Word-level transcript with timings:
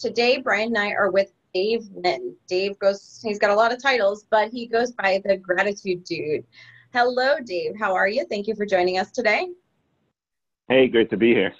today 0.00 0.38
Brian 0.38 0.68
and 0.68 0.78
I 0.78 0.92
are 0.92 1.10
with 1.10 1.32
Dave 1.52 1.86
Linn. 1.94 2.34
Dave 2.48 2.78
goes, 2.78 3.20
he's 3.22 3.38
got 3.38 3.50
a 3.50 3.54
lot 3.54 3.72
of 3.72 3.82
titles, 3.82 4.24
but 4.30 4.50
he 4.50 4.66
goes 4.66 4.92
by 4.92 5.20
the 5.24 5.36
Gratitude 5.36 6.04
Dude. 6.04 6.44
Hello, 6.92 7.36
Dave. 7.44 7.72
How 7.78 7.94
are 7.94 8.08
you? 8.08 8.24
Thank 8.30 8.46
you 8.46 8.54
for 8.54 8.64
joining 8.64 8.98
us 8.98 9.10
today. 9.10 9.48
Hey, 10.68 10.88
great 10.88 11.10
to 11.10 11.16
be 11.16 11.32
here. 11.32 11.52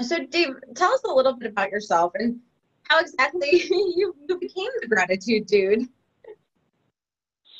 So, 0.00 0.18
Dave, 0.26 0.50
tell 0.74 0.92
us 0.92 1.00
a 1.04 1.12
little 1.12 1.32
bit 1.32 1.50
about 1.50 1.70
yourself 1.70 2.12
and 2.16 2.38
how 2.82 3.00
exactly 3.00 3.48
you, 3.70 4.14
you 4.28 4.38
became 4.38 4.68
the 4.80 4.88
Gratitude 4.88 5.46
Dude. 5.46 5.88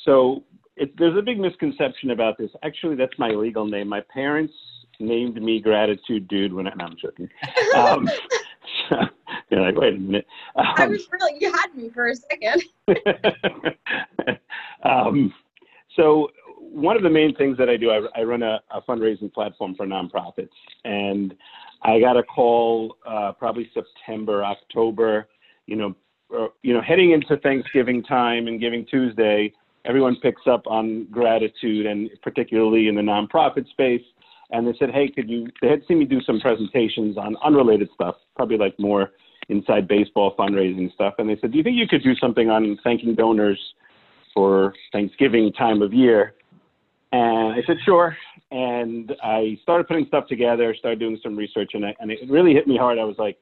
So, 0.03 0.43
it, 0.75 0.95
there's 0.97 1.17
a 1.17 1.21
big 1.21 1.39
misconception 1.39 2.11
about 2.11 2.37
this. 2.37 2.51
Actually, 2.63 2.95
that's 2.95 3.17
my 3.17 3.29
legal 3.29 3.65
name. 3.65 3.87
My 3.89 4.01
parents 4.13 4.53
named 4.99 5.41
me 5.41 5.59
Gratitude 5.59 6.27
Dude 6.27 6.53
when 6.53 6.67
I, 6.67 6.73
no, 6.75 6.85
I'm 6.85 6.95
joking. 7.01 7.29
Um, 7.75 8.07
you're 9.51 9.61
like, 9.61 9.75
wait 9.77 9.95
a 9.95 9.97
minute. 9.97 10.25
Um, 10.55 10.65
I 10.75 10.87
was 10.87 11.07
really, 11.11 11.37
you 11.39 11.51
had 11.51 11.75
me 11.75 11.89
for 11.89 12.09
a 12.09 12.15
second. 12.15 12.63
um, 14.83 15.33
so 15.95 16.29
one 16.59 16.97
of 16.97 17.03
the 17.03 17.09
main 17.09 17.35
things 17.35 17.57
that 17.57 17.69
I 17.69 17.77
do, 17.77 17.89
I, 17.89 18.19
I 18.19 18.23
run 18.23 18.43
a, 18.43 18.59
a, 18.71 18.81
fundraising 18.81 19.33
platform 19.33 19.75
for 19.75 19.85
nonprofits, 19.85 20.49
and 20.83 21.33
I 21.83 21.99
got 21.99 22.17
a 22.17 22.23
call 22.23 22.97
uh, 23.07 23.31
probably 23.33 23.69
September, 23.73 24.43
October. 24.43 25.27
You 25.65 25.75
know, 25.75 25.95
or, 26.29 26.49
you 26.61 26.73
know, 26.73 26.81
heading 26.81 27.11
into 27.11 27.37
Thanksgiving 27.37 28.03
time 28.03 28.47
and 28.47 28.59
Giving 28.59 28.85
Tuesday, 28.85 29.53
everyone 29.85 30.17
picks 30.21 30.41
up 30.45 30.63
on 30.67 31.07
gratitude, 31.11 31.85
and 31.85 32.09
particularly 32.21 32.87
in 32.87 32.95
the 32.95 33.01
nonprofit 33.01 33.67
space. 33.69 34.03
And 34.51 34.65
they 34.65 34.73
said, 34.79 34.91
hey, 34.91 35.09
could 35.09 35.29
you? 35.29 35.47
They 35.61 35.67
had 35.69 35.81
seen 35.87 35.99
me 35.99 36.05
do 36.05 36.21
some 36.21 36.39
presentations 36.39 37.17
on 37.17 37.35
unrelated 37.43 37.89
stuff, 37.93 38.15
probably 38.35 38.57
like 38.57 38.77
more 38.79 39.11
inside 39.49 39.87
baseball 39.87 40.35
fundraising 40.37 40.93
stuff. 40.93 41.15
And 41.17 41.29
they 41.29 41.37
said, 41.39 41.51
do 41.51 41.57
you 41.57 41.63
think 41.63 41.77
you 41.77 41.87
could 41.87 42.03
do 42.03 42.15
something 42.15 42.49
on 42.49 42.77
thanking 42.83 43.15
donors 43.15 43.59
for 44.33 44.73
Thanksgiving 44.91 45.53
time 45.53 45.81
of 45.81 45.93
year? 45.93 46.33
And 47.11 47.53
I 47.53 47.63
said, 47.65 47.77
sure. 47.85 48.17
And 48.51 49.15
I 49.23 49.57
started 49.63 49.87
putting 49.87 50.05
stuff 50.07 50.27
together, 50.27 50.75
started 50.77 50.99
doing 50.99 51.19
some 51.23 51.35
research, 51.35 51.71
and, 51.73 51.85
I, 51.85 51.95
and 51.99 52.11
it 52.11 52.19
really 52.29 52.53
hit 52.53 52.67
me 52.67 52.77
hard. 52.77 52.99
I 52.99 53.03
was 53.03 53.17
like, 53.17 53.37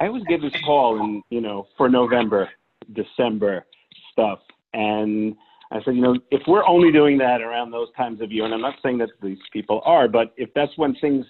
I 0.00 0.06
always 0.06 0.24
get 0.24 0.40
this 0.40 0.52
call 0.64 0.98
in, 1.00 1.22
you 1.30 1.40
know, 1.40 1.66
for 1.76 1.88
November, 1.88 2.48
December 2.92 3.66
stuff. 4.12 4.38
And 4.72 5.34
I 5.70 5.82
said, 5.82 5.96
you 5.96 6.02
know, 6.02 6.16
if 6.30 6.42
we're 6.46 6.66
only 6.66 6.92
doing 6.92 7.18
that 7.18 7.40
around 7.42 7.70
those 7.70 7.88
times 7.96 8.20
of 8.20 8.30
year, 8.32 8.44
and 8.44 8.54
I'm 8.54 8.60
not 8.60 8.76
saying 8.82 8.98
that 8.98 9.10
these 9.22 9.38
people 9.52 9.82
are, 9.84 10.08
but 10.08 10.32
if 10.36 10.50
that's 10.54 10.72
when 10.76 10.94
things 10.96 11.26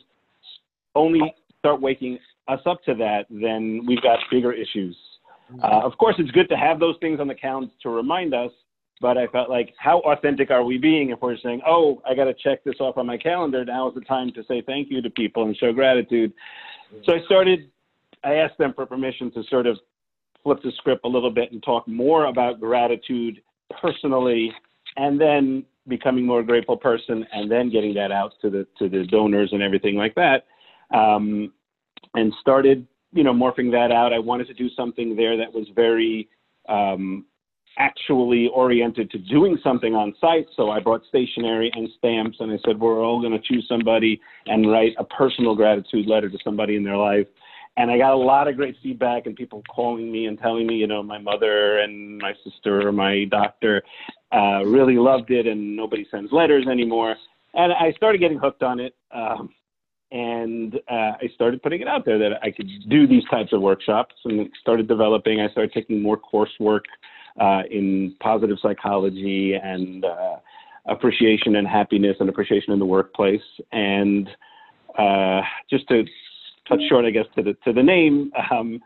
only 0.94 1.34
start 1.58 1.80
waking 1.80 2.18
us 2.48 2.60
up 2.66 2.82
to 2.84 2.94
that, 2.94 3.26
then 3.30 3.84
we've 3.86 4.02
got 4.02 4.18
bigger 4.30 4.52
issues. 4.52 4.96
Uh, 5.62 5.80
of 5.82 5.96
course, 5.98 6.14
it's 6.18 6.30
good 6.32 6.48
to 6.48 6.56
have 6.56 6.78
those 6.78 6.96
things 7.00 7.20
on 7.20 7.28
the 7.28 7.34
calendar 7.34 7.72
to 7.82 7.88
remind 7.88 8.34
us, 8.34 8.50
but 9.00 9.16
I 9.16 9.26
felt 9.28 9.48
like, 9.48 9.74
how 9.78 10.00
authentic 10.00 10.50
are 10.50 10.64
we 10.64 10.76
being 10.76 11.10
if 11.10 11.20
we're 11.22 11.38
saying, 11.38 11.62
oh, 11.66 12.02
I 12.08 12.14
got 12.14 12.24
to 12.24 12.34
check 12.34 12.64
this 12.64 12.76
off 12.80 12.98
on 12.98 13.06
my 13.06 13.16
calendar. 13.16 13.64
Now 13.64 13.88
is 13.88 13.94
the 13.94 14.02
time 14.02 14.32
to 14.32 14.42
say 14.48 14.62
thank 14.62 14.90
you 14.90 15.00
to 15.00 15.10
people 15.10 15.44
and 15.44 15.56
show 15.56 15.72
gratitude. 15.72 16.32
So 17.04 17.14
I 17.14 17.20
started, 17.24 17.70
I 18.24 18.34
asked 18.34 18.58
them 18.58 18.72
for 18.74 18.84
permission 18.86 19.30
to 19.32 19.42
sort 19.48 19.66
of 19.66 19.78
flip 20.42 20.58
the 20.62 20.72
script 20.76 21.04
a 21.04 21.08
little 21.08 21.30
bit 21.30 21.52
and 21.52 21.62
talk 21.62 21.86
more 21.86 22.26
about 22.26 22.60
gratitude 22.60 23.40
personally 23.80 24.52
and 24.96 25.20
then 25.20 25.64
becoming 25.86 26.26
more 26.26 26.42
grateful 26.42 26.76
person 26.76 27.26
and 27.32 27.50
then 27.50 27.70
getting 27.70 27.94
that 27.94 28.12
out 28.12 28.32
to 28.42 28.50
the 28.50 28.66
to 28.78 28.88
the 28.88 29.06
donors 29.06 29.50
and 29.52 29.62
everything 29.62 29.96
like 29.96 30.14
that 30.14 30.46
um, 30.94 31.52
and 32.18 32.32
started 32.40 32.86
you 33.12 33.22
know 33.22 33.32
morphing 33.32 33.70
that 33.70 33.90
out 33.92 34.12
i 34.12 34.18
wanted 34.18 34.46
to 34.46 34.54
do 34.54 34.68
something 34.70 35.16
there 35.16 35.36
that 35.36 35.52
was 35.52 35.66
very 35.74 36.28
um, 36.68 37.24
actually 37.78 38.48
oriented 38.48 39.10
to 39.10 39.18
doing 39.18 39.56
something 39.62 39.94
on 39.94 40.14
site. 40.20 40.46
So 40.56 40.70
I 40.70 40.80
brought 40.80 41.02
stationery 41.08 41.70
and 41.74 41.88
stamps, 41.96 42.38
and 42.40 42.52
I 42.52 42.58
said, 42.66 42.78
we're 42.78 43.02
all 43.02 43.20
going 43.20 43.32
to 43.32 43.40
choose 43.40 43.66
somebody 43.68 44.20
and 44.46 44.70
write 44.70 44.94
a 44.98 45.04
personal 45.04 45.54
gratitude 45.54 46.06
letter 46.06 46.28
to 46.28 46.38
somebody 46.42 46.76
in 46.76 46.84
their 46.84 46.96
life. 46.96 47.26
And 47.76 47.90
I 47.90 47.98
got 47.98 48.12
a 48.12 48.16
lot 48.16 48.48
of 48.48 48.56
great 48.56 48.74
feedback 48.82 49.26
and 49.26 49.36
people 49.36 49.62
calling 49.72 50.10
me 50.10 50.26
and 50.26 50.36
telling 50.36 50.66
me, 50.66 50.74
you 50.74 50.88
know, 50.88 51.02
my 51.02 51.18
mother 51.18 51.78
and 51.78 52.18
my 52.18 52.34
sister 52.42 52.86
or 52.86 52.90
my 52.90 53.24
doctor 53.30 53.82
uh, 54.32 54.64
really 54.64 54.96
loved 54.96 55.30
it, 55.30 55.46
and 55.46 55.76
nobody 55.76 56.06
sends 56.10 56.32
letters 56.32 56.66
anymore. 56.66 57.14
And 57.54 57.72
I 57.72 57.92
started 57.92 58.18
getting 58.18 58.38
hooked 58.38 58.64
on 58.64 58.80
it. 58.80 58.96
Um, 59.14 59.50
and 60.10 60.76
uh, 60.90 61.12
I 61.20 61.30
started 61.34 61.62
putting 61.62 61.80
it 61.80 61.88
out 61.88 62.04
there 62.04 62.18
that 62.18 62.42
I 62.42 62.50
could 62.50 62.68
do 62.88 63.06
these 63.06 63.24
types 63.30 63.52
of 63.52 63.60
workshops 63.60 64.14
and 64.24 64.48
started 64.60 64.88
developing. 64.88 65.40
I 65.40 65.48
started 65.50 65.72
taking 65.72 66.02
more 66.02 66.18
coursework 66.18 66.82
uh, 67.38 67.62
in 67.70 68.14
positive 68.20 68.56
psychology 68.60 69.54
and 69.54 70.04
uh, 70.04 70.36
appreciation 70.86 71.56
and 71.56 71.68
happiness 71.68 72.16
and 72.20 72.28
appreciation 72.28 72.72
in 72.72 72.78
the 72.78 72.86
workplace. 72.86 73.42
And 73.72 74.28
uh, 74.98 75.42
just 75.70 75.86
to 75.88 76.04
touch 76.66 76.80
short, 76.88 77.04
I 77.04 77.10
guess, 77.10 77.26
to 77.36 77.42
the 77.42 77.54
to 77.64 77.72
the 77.72 77.82
name. 77.82 78.32
Um, 78.50 78.80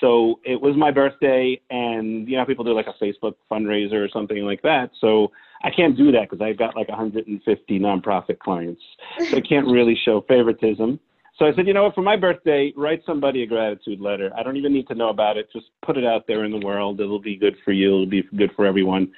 so 0.00 0.40
it 0.44 0.60
was 0.60 0.76
my 0.76 0.90
birthday, 0.90 1.60
and 1.70 2.28
you 2.28 2.36
know 2.36 2.44
people 2.44 2.64
do 2.64 2.74
like 2.74 2.86
a 2.86 3.04
Facebook 3.04 3.34
fundraiser 3.50 4.04
or 4.04 4.08
something 4.12 4.38
like 4.44 4.62
that. 4.62 4.90
So 5.00 5.32
I 5.62 5.70
can't 5.70 5.96
do 5.96 6.12
that 6.12 6.28
because 6.28 6.42
I've 6.42 6.58
got 6.58 6.76
like 6.76 6.88
150 6.88 7.78
nonprofit 7.78 8.38
clients, 8.38 8.82
so 9.30 9.36
I 9.36 9.40
can't 9.40 9.66
really 9.66 9.98
show 10.04 10.24
favoritism. 10.28 11.00
So 11.38 11.44
I 11.44 11.54
said, 11.54 11.66
you 11.66 11.74
know 11.74 11.84
what, 11.84 11.94
for 11.94 12.02
my 12.02 12.16
birthday, 12.16 12.72
write 12.76 13.02
somebody 13.04 13.42
a 13.42 13.46
gratitude 13.46 14.00
letter. 14.00 14.30
I 14.36 14.42
don't 14.42 14.56
even 14.56 14.72
need 14.72 14.88
to 14.88 14.94
know 14.94 15.10
about 15.10 15.36
it. 15.36 15.48
Just 15.52 15.66
put 15.84 15.98
it 15.98 16.04
out 16.04 16.26
there 16.26 16.44
in 16.44 16.50
the 16.50 16.64
world. 16.64 16.98
It'll 16.98 17.20
be 17.20 17.36
good 17.36 17.56
for 17.62 17.72
you. 17.72 17.88
It'll 17.88 18.06
be 18.06 18.22
good 18.36 18.52
for 18.56 18.64
everyone. 18.64 19.12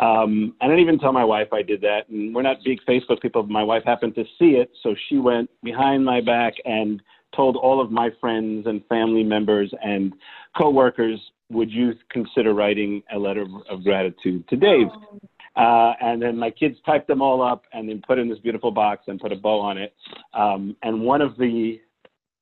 Um, 0.00 0.56
I 0.60 0.66
didn't 0.66 0.80
even 0.80 0.98
tell 0.98 1.12
my 1.12 1.24
wife 1.24 1.52
I 1.52 1.62
did 1.62 1.80
that. 1.82 2.08
And 2.08 2.34
we're 2.34 2.42
not 2.42 2.56
big 2.64 2.80
Facebook 2.88 3.20
people. 3.20 3.44
But 3.44 3.52
my 3.52 3.62
wife 3.62 3.84
happened 3.84 4.16
to 4.16 4.24
see 4.36 4.56
it. 4.56 4.72
So 4.82 4.96
she 5.08 5.18
went 5.18 5.48
behind 5.62 6.04
my 6.04 6.20
back 6.20 6.54
and 6.64 7.00
told 7.34 7.56
all 7.56 7.80
of 7.80 7.90
my 7.90 8.10
friends 8.20 8.66
and 8.66 8.84
family 8.86 9.24
members 9.24 9.72
and 9.82 10.14
coworkers, 10.56 11.20
would 11.50 11.70
you 11.70 11.94
consider 12.10 12.54
writing 12.54 13.02
a 13.12 13.18
letter 13.18 13.46
of 13.68 13.84
gratitude 13.84 14.46
to 14.48 14.56
Dave? 14.56 14.88
Oh. 14.92 15.20
Uh, 15.56 15.94
and 16.00 16.20
then 16.20 16.36
my 16.36 16.50
kids 16.50 16.76
typed 16.84 17.06
them 17.06 17.22
all 17.22 17.40
up 17.40 17.64
and 17.72 17.88
then 17.88 18.02
put 18.06 18.18
in 18.18 18.28
this 18.28 18.38
beautiful 18.40 18.72
box 18.72 19.04
and 19.06 19.20
put 19.20 19.30
a 19.30 19.36
bow 19.36 19.60
on 19.60 19.78
it. 19.78 19.94
Um, 20.32 20.76
and 20.82 21.00
one 21.00 21.20
of 21.20 21.36
the 21.36 21.80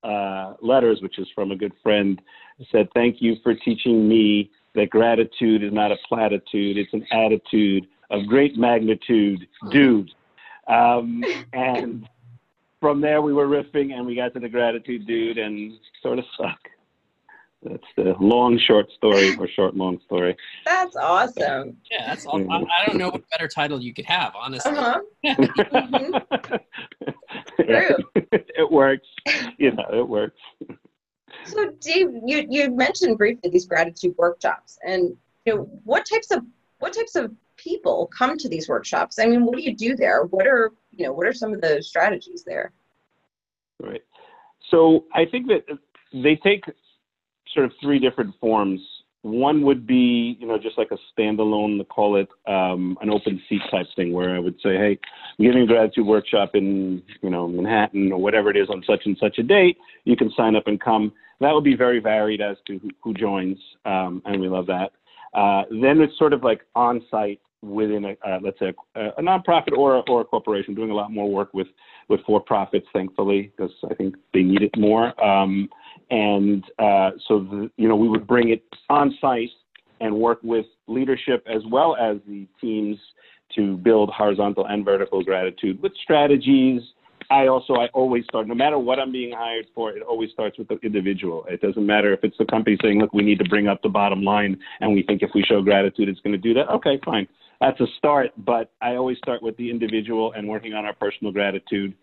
uh, 0.02 0.54
letters, 0.62 1.00
which 1.02 1.18
is 1.18 1.28
from 1.34 1.50
a 1.50 1.56
good 1.56 1.72
friend, 1.82 2.20
said, 2.70 2.88
Thank 2.94 3.20
you 3.20 3.36
for 3.42 3.54
teaching 3.54 4.08
me 4.08 4.50
that 4.74 4.88
gratitude 4.88 5.62
is 5.62 5.72
not 5.72 5.92
a 5.92 5.96
platitude, 6.08 6.78
it's 6.78 6.92
an 6.94 7.06
attitude 7.12 7.86
of 8.10 8.26
great 8.26 8.56
magnitude, 8.56 9.46
dude. 9.70 10.10
Um, 10.68 11.22
and 11.52 12.08
from 12.82 13.00
there, 13.00 13.22
we 13.22 13.32
were 13.32 13.46
riffing 13.46 13.94
and 13.94 14.04
we 14.04 14.16
got 14.16 14.34
to 14.34 14.40
the 14.40 14.48
gratitude 14.48 15.06
dude 15.06 15.38
and 15.38 15.78
sort 16.02 16.18
of 16.18 16.24
stuck. 16.34 16.58
That's 17.62 17.84
the 17.96 18.16
long 18.18 18.58
short 18.58 18.90
story 18.90 19.36
or 19.36 19.46
short 19.46 19.76
long 19.76 20.00
story. 20.04 20.36
That's 20.66 20.96
awesome. 20.96 21.76
Yeah, 21.88 22.06
that's 22.08 22.26
all. 22.26 22.40
I, 22.52 22.56
I 22.56 22.86
don't 22.86 22.98
know 22.98 23.10
what 23.10 23.22
better 23.30 23.46
title 23.46 23.80
you 23.80 23.94
could 23.94 24.06
have, 24.06 24.34
honestly. 24.34 24.72
Uh-huh. 24.72 25.00
mm-hmm. 25.24 26.56
True. 27.62 27.96
it 28.32 28.68
works. 28.68 29.06
You 29.58 29.70
know, 29.76 29.86
it 29.92 30.08
works. 30.08 30.40
So, 31.44 31.70
Dave, 31.80 32.08
you 32.26 32.46
you 32.50 32.72
mentioned 32.72 33.16
briefly 33.16 33.48
these 33.50 33.66
gratitude 33.66 34.16
workshops, 34.18 34.80
and 34.84 35.16
you 35.46 35.54
know 35.54 35.62
what 35.84 36.04
types 36.04 36.32
of 36.32 36.42
what 36.80 36.92
types 36.92 37.14
of 37.14 37.32
people 37.56 38.10
come 38.16 38.36
to 38.38 38.48
these 38.48 38.68
workshops? 38.68 39.20
I 39.20 39.26
mean, 39.26 39.44
what 39.46 39.56
do 39.56 39.62
you 39.62 39.76
do 39.76 39.94
there? 39.94 40.24
What 40.24 40.48
are 40.48 40.72
you 40.92 41.06
know 41.06 41.12
what 41.12 41.26
are 41.26 41.32
some 41.32 41.52
of 41.52 41.60
the 41.60 41.82
strategies 41.82 42.44
there? 42.44 42.72
Right. 43.80 44.02
So 44.70 45.04
I 45.14 45.24
think 45.24 45.48
that 45.48 45.64
they 46.12 46.36
take 46.36 46.64
sort 47.52 47.66
of 47.66 47.72
three 47.80 47.98
different 47.98 48.34
forms. 48.40 48.80
One 49.22 49.62
would 49.62 49.86
be, 49.86 50.36
you 50.40 50.48
know, 50.48 50.58
just 50.58 50.76
like 50.76 50.90
a 50.90 50.98
standalone, 51.16 51.86
call 51.88 52.16
it 52.16 52.28
um, 52.48 52.98
an 53.00 53.10
open 53.10 53.40
seat 53.48 53.62
type 53.70 53.86
thing, 53.94 54.12
where 54.12 54.34
I 54.34 54.40
would 54.40 54.56
say, 54.56 54.76
hey, 54.76 54.98
I'm 55.38 55.44
giving 55.44 55.62
a 55.62 55.66
gratitude 55.66 56.06
workshop 56.06 56.50
in, 56.54 57.02
you 57.22 57.30
know, 57.30 57.46
Manhattan 57.46 58.10
or 58.10 58.20
whatever 58.20 58.50
it 58.50 58.56
is 58.56 58.68
on 58.68 58.82
such 58.84 59.02
and 59.04 59.16
such 59.20 59.38
a 59.38 59.42
date. 59.44 59.78
You 60.04 60.16
can 60.16 60.32
sign 60.36 60.56
up 60.56 60.66
and 60.66 60.80
come. 60.80 61.12
That 61.40 61.52
would 61.52 61.64
be 61.64 61.76
very 61.76 62.00
varied 62.00 62.40
as 62.40 62.56
to 62.66 62.78
who, 62.78 62.90
who 63.02 63.14
joins, 63.14 63.58
um, 63.84 64.22
and 64.24 64.40
we 64.40 64.48
love 64.48 64.66
that. 64.66 64.90
Uh, 65.34 65.62
then 65.70 66.00
it's 66.00 66.18
sort 66.18 66.32
of 66.32 66.42
like 66.42 66.62
on 66.74 67.00
site 67.10 67.40
within 67.62 68.04
a, 68.04 68.28
uh, 68.28 68.38
let's 68.42 68.58
say, 68.58 68.72
a, 68.96 69.08
a 69.18 69.22
nonprofit 69.22 69.76
or, 69.76 70.02
or 70.08 70.22
a 70.22 70.24
corporation, 70.24 70.74
doing 70.74 70.90
a 70.90 70.94
lot 70.94 71.12
more 71.12 71.30
work 71.30 71.54
with, 71.54 71.68
with 72.08 72.20
for 72.26 72.40
profits, 72.40 72.86
thankfully, 72.92 73.52
because 73.56 73.72
I 73.90 73.94
think 73.94 74.16
they 74.34 74.42
need 74.42 74.62
it 74.62 74.76
more. 74.76 75.18
Um, 75.24 75.68
and 76.10 76.64
uh, 76.78 77.10
so, 77.28 77.40
the, 77.40 77.70
you 77.76 77.88
know, 77.88 77.96
we 77.96 78.08
would 78.08 78.26
bring 78.26 78.50
it 78.50 78.62
on 78.90 79.16
site 79.20 79.50
and 80.00 80.14
work 80.14 80.40
with 80.42 80.66
leadership 80.88 81.46
as 81.46 81.62
well 81.70 81.96
as 81.96 82.18
the 82.26 82.46
teams 82.60 82.98
to 83.54 83.76
build 83.78 84.10
horizontal 84.10 84.66
and 84.66 84.84
vertical 84.84 85.22
gratitude 85.22 85.80
with 85.82 85.92
strategies 86.02 86.82
I 87.32 87.46
also 87.46 87.74
I 87.74 87.86
always 87.94 88.24
start 88.24 88.46
no 88.46 88.54
matter 88.54 88.78
what 88.78 88.98
I'm 88.98 89.10
being 89.10 89.32
hired 89.32 89.66
for. 89.74 89.90
It 89.90 90.02
always 90.02 90.30
starts 90.30 90.58
with 90.58 90.68
the 90.68 90.78
individual. 90.82 91.44
It 91.48 91.62
doesn't 91.62 91.84
matter 91.84 92.12
if 92.12 92.20
it's 92.24 92.36
the 92.36 92.44
company 92.44 92.76
saying, 92.82 93.00
"Look, 93.00 93.14
we 93.14 93.22
need 93.22 93.38
to 93.38 93.48
bring 93.48 93.68
up 93.68 93.80
the 93.82 93.88
bottom 93.88 94.22
line, 94.22 94.58
and 94.80 94.92
we 94.92 95.02
think 95.02 95.22
if 95.22 95.30
we 95.34 95.42
show 95.42 95.62
gratitude, 95.62 96.08
it's 96.08 96.20
going 96.20 96.32
to 96.32 96.38
do 96.38 96.52
that." 96.54 96.68
Okay, 96.68 97.00
fine, 97.04 97.26
that's 97.62 97.80
a 97.80 97.86
start. 97.96 98.32
But 98.36 98.72
I 98.82 98.96
always 98.96 99.18
start 99.18 99.42
with 99.42 99.56
the 99.56 99.70
individual 99.70 100.32
and 100.32 100.48
working 100.48 100.74
on 100.74 100.84
our 100.84 100.94
personal 100.94 101.32
gratitude. 101.32 101.94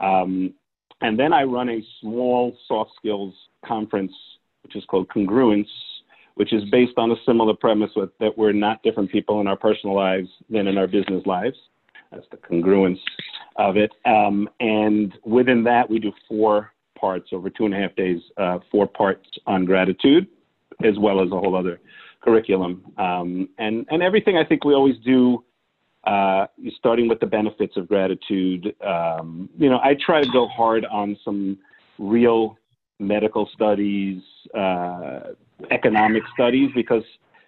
Um, 0.00 0.54
and 1.00 1.18
then 1.18 1.32
I 1.32 1.42
run 1.42 1.68
a 1.68 1.80
small 2.00 2.56
soft 2.66 2.92
skills 2.96 3.34
conference, 3.64 4.12
which 4.62 4.74
is 4.74 4.84
called 4.86 5.08
Congruence, 5.08 5.68
which 6.36 6.52
is 6.52 6.62
based 6.70 6.94
on 6.96 7.10
a 7.10 7.16
similar 7.26 7.54
premise 7.54 7.90
with, 7.94 8.10
that 8.18 8.36
we're 8.36 8.52
not 8.52 8.82
different 8.82 9.12
people 9.12 9.40
in 9.40 9.46
our 9.46 9.56
personal 9.56 9.94
lives 9.94 10.28
than 10.48 10.66
in 10.66 10.78
our 10.78 10.86
business 10.86 11.24
lives. 11.26 11.56
That's 12.10 12.26
the 12.30 12.36
congruence 12.38 13.00
of 13.56 13.76
it. 13.76 13.92
Um, 14.06 14.48
and 14.60 15.12
within 15.24 15.64
that, 15.64 15.88
we 15.88 15.98
do 15.98 16.12
four 16.28 16.72
parts 16.98 17.28
over 17.32 17.50
two 17.50 17.66
and 17.66 17.74
a 17.74 17.76
half 17.76 17.94
days, 17.96 18.20
uh, 18.36 18.60
four 18.70 18.86
parts 18.86 19.26
on 19.46 19.64
gratitude, 19.64 20.26
as 20.84 20.98
well 20.98 21.20
as 21.20 21.28
a 21.30 21.38
whole 21.38 21.56
other 21.56 21.80
curriculum. 22.24 22.84
Um, 22.96 23.48
and, 23.58 23.86
and 23.90 24.02
everything 24.02 24.36
I 24.36 24.44
think 24.44 24.64
we 24.64 24.74
always 24.74 24.96
do, 25.04 25.44
uh, 26.04 26.46
starting 26.76 27.08
with 27.08 27.20
the 27.20 27.26
benefits 27.26 27.76
of 27.76 27.88
gratitude. 27.88 28.74
Um, 28.84 29.48
you 29.56 29.68
know, 29.70 29.80
I 29.82 29.94
try 29.94 30.22
to 30.22 30.30
go 30.32 30.48
hard 30.48 30.84
on 30.86 31.16
some 31.24 31.58
real 31.98 32.58
medical 32.98 33.48
studies, 33.54 34.22
uh, 34.54 35.20
economic 35.70 36.22
studies, 36.34 36.70
because 36.74 37.02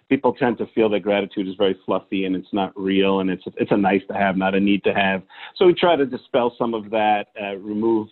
people 0.09 0.33
tend 0.33 0.57
to 0.57 0.65
feel 0.73 0.89
that 0.89 1.01
gratitude 1.01 1.47
is 1.47 1.55
very 1.55 1.77
fluffy 1.85 2.25
and 2.25 2.35
it's 2.35 2.53
not 2.53 2.71
real 2.75 3.19
and 3.19 3.29
it's 3.29 3.43
it's 3.57 3.71
a 3.71 3.77
nice 3.77 4.01
to 4.07 4.13
have, 4.13 4.37
not 4.37 4.55
a 4.55 4.59
need 4.59 4.83
to 4.83 4.93
have. 4.93 5.21
So 5.55 5.65
we 5.65 5.73
try 5.73 5.95
to 5.95 6.05
dispel 6.05 6.53
some 6.57 6.73
of 6.73 6.89
that, 6.91 7.27
uh, 7.41 7.57
remove 7.57 8.07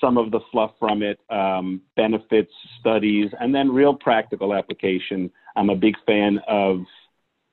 some 0.00 0.16
of 0.16 0.30
the 0.30 0.40
fluff 0.50 0.72
from 0.78 1.02
it, 1.02 1.18
um, 1.30 1.80
benefits 1.96 2.52
studies, 2.78 3.30
and 3.40 3.54
then 3.54 3.70
real 3.70 3.94
practical 3.94 4.54
application. 4.54 5.30
I'm 5.56 5.70
a 5.70 5.76
big 5.76 5.96
fan 6.06 6.40
of 6.48 6.84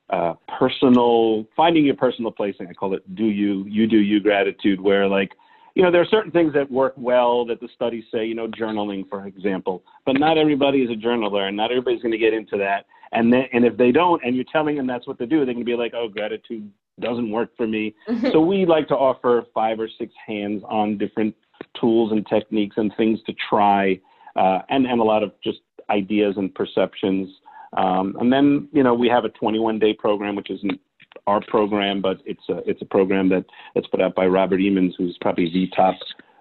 uh, 0.09 0.33
personal 0.59 1.45
finding 1.55 1.85
your 1.85 1.95
personal 1.95 2.31
placing. 2.31 2.67
I 2.67 2.73
call 2.73 2.93
it 2.93 3.15
do 3.15 3.25
you 3.25 3.65
you 3.67 3.87
do 3.87 3.97
you 3.97 4.19
gratitude, 4.19 4.79
where 4.79 5.07
like 5.07 5.31
you 5.77 5.83
know, 5.83 5.91
there 5.91 6.01
are 6.01 6.05
certain 6.05 6.31
things 6.31 6.53
that 6.55 6.71
work 6.71 6.95
well 6.97 7.45
that 7.45 7.59
the 7.61 7.69
studies 7.75 8.03
say, 8.11 8.25
you 8.25 8.33
know, 8.33 8.47
journaling, 8.47 9.07
for 9.07 9.27
example, 9.27 9.83
but 10.07 10.19
not 10.19 10.35
everybody 10.35 10.79
is 10.79 10.89
a 10.89 10.95
journaler 10.95 11.47
and 11.47 11.55
not 11.55 11.69
everybody's 11.69 12.01
going 12.01 12.13
to 12.13 12.17
get 12.17 12.33
into 12.33 12.57
that. 12.57 12.87
And 13.11 13.31
then, 13.31 13.43
and 13.53 13.63
if 13.63 13.77
they 13.77 13.91
don't, 13.91 14.19
and 14.25 14.35
you're 14.35 14.43
telling 14.51 14.75
them 14.75 14.87
that's 14.87 15.05
what 15.05 15.19
to 15.19 15.27
do, 15.27 15.45
they 15.45 15.53
can 15.53 15.63
be 15.63 15.75
like, 15.75 15.93
oh, 15.93 16.07
gratitude 16.07 16.71
doesn't 16.99 17.29
work 17.29 17.55
for 17.55 17.67
me. 17.67 17.93
so 18.31 18.39
we 18.39 18.65
like 18.65 18.87
to 18.87 18.95
offer 18.95 19.43
five 19.53 19.79
or 19.79 19.87
six 19.99 20.11
hands 20.25 20.63
on 20.67 20.97
different 20.97 21.35
tools 21.79 22.11
and 22.11 22.25
techniques 22.25 22.77
and 22.77 22.91
things 22.97 23.19
to 23.27 23.33
try, 23.47 23.99
uh, 24.35 24.61
and, 24.69 24.87
and 24.87 24.99
a 24.99 25.03
lot 25.03 25.21
of 25.21 25.31
just 25.43 25.59
ideas 25.91 26.33
and 26.37 26.55
perceptions. 26.55 27.29
Um, 27.75 28.15
and 28.19 28.31
then, 28.31 28.69
you 28.71 28.83
know, 28.83 28.93
we 28.93 29.07
have 29.09 29.25
a 29.25 29.29
21 29.29 29.79
day 29.79 29.93
program, 29.93 30.35
which 30.35 30.49
isn't 30.49 30.79
our 31.25 31.41
program, 31.47 32.01
but 32.01 32.21
it's 32.25 32.43
a, 32.49 32.57
it's 32.69 32.81
a 32.81 32.85
program 32.85 33.29
that, 33.29 33.45
that's 33.75 33.87
put 33.87 34.01
out 34.01 34.15
by 34.15 34.25
Robert 34.25 34.61
Emmons, 34.61 34.95
who's 34.97 35.17
probably 35.19 35.51
the 35.51 35.67
top 35.75 35.95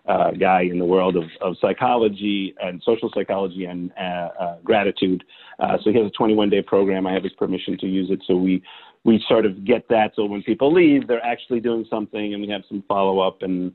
uh, 0.06 0.31
guy 0.32 0.62
in 0.62 0.78
the 0.78 0.84
world 0.84 1.17
of, 1.17 1.25
of 1.40 1.56
psychology 1.61 2.55
and 2.61 2.81
social 2.84 3.11
psychology 3.12 3.64
and 3.64 3.93
uh, 3.99 4.28
uh, 4.38 4.56
gratitude. 4.62 5.25
Uh, 5.58 5.76
so 5.82 5.90
he 5.90 5.99
has 5.99 6.06
a 6.06 6.11
21 6.11 6.50
day 6.50 6.62
program. 6.62 7.06
I 7.06 7.12
have 7.12 7.25
his 7.25 7.32
permission 7.32 7.76
to 7.78 7.87
use 7.87 8.11
it. 8.11 8.23
So 8.26 8.37
we, 8.37 8.62
we 9.05 9.23
sort 9.28 9.46
of 9.46 9.64
get 9.64 9.88
that. 9.88 10.12
So 10.14 10.25
when 10.26 10.43
people 10.43 10.73
leave, 10.73 11.08
they're 11.08 11.25
actually 11.25 11.61
doing 11.61 11.87
something 11.90 12.34
and 12.34 12.43
we 12.43 12.49
have 12.50 12.62
some 12.69 12.84
follow 12.87 13.19
up 13.19 13.43
and, 13.43 13.73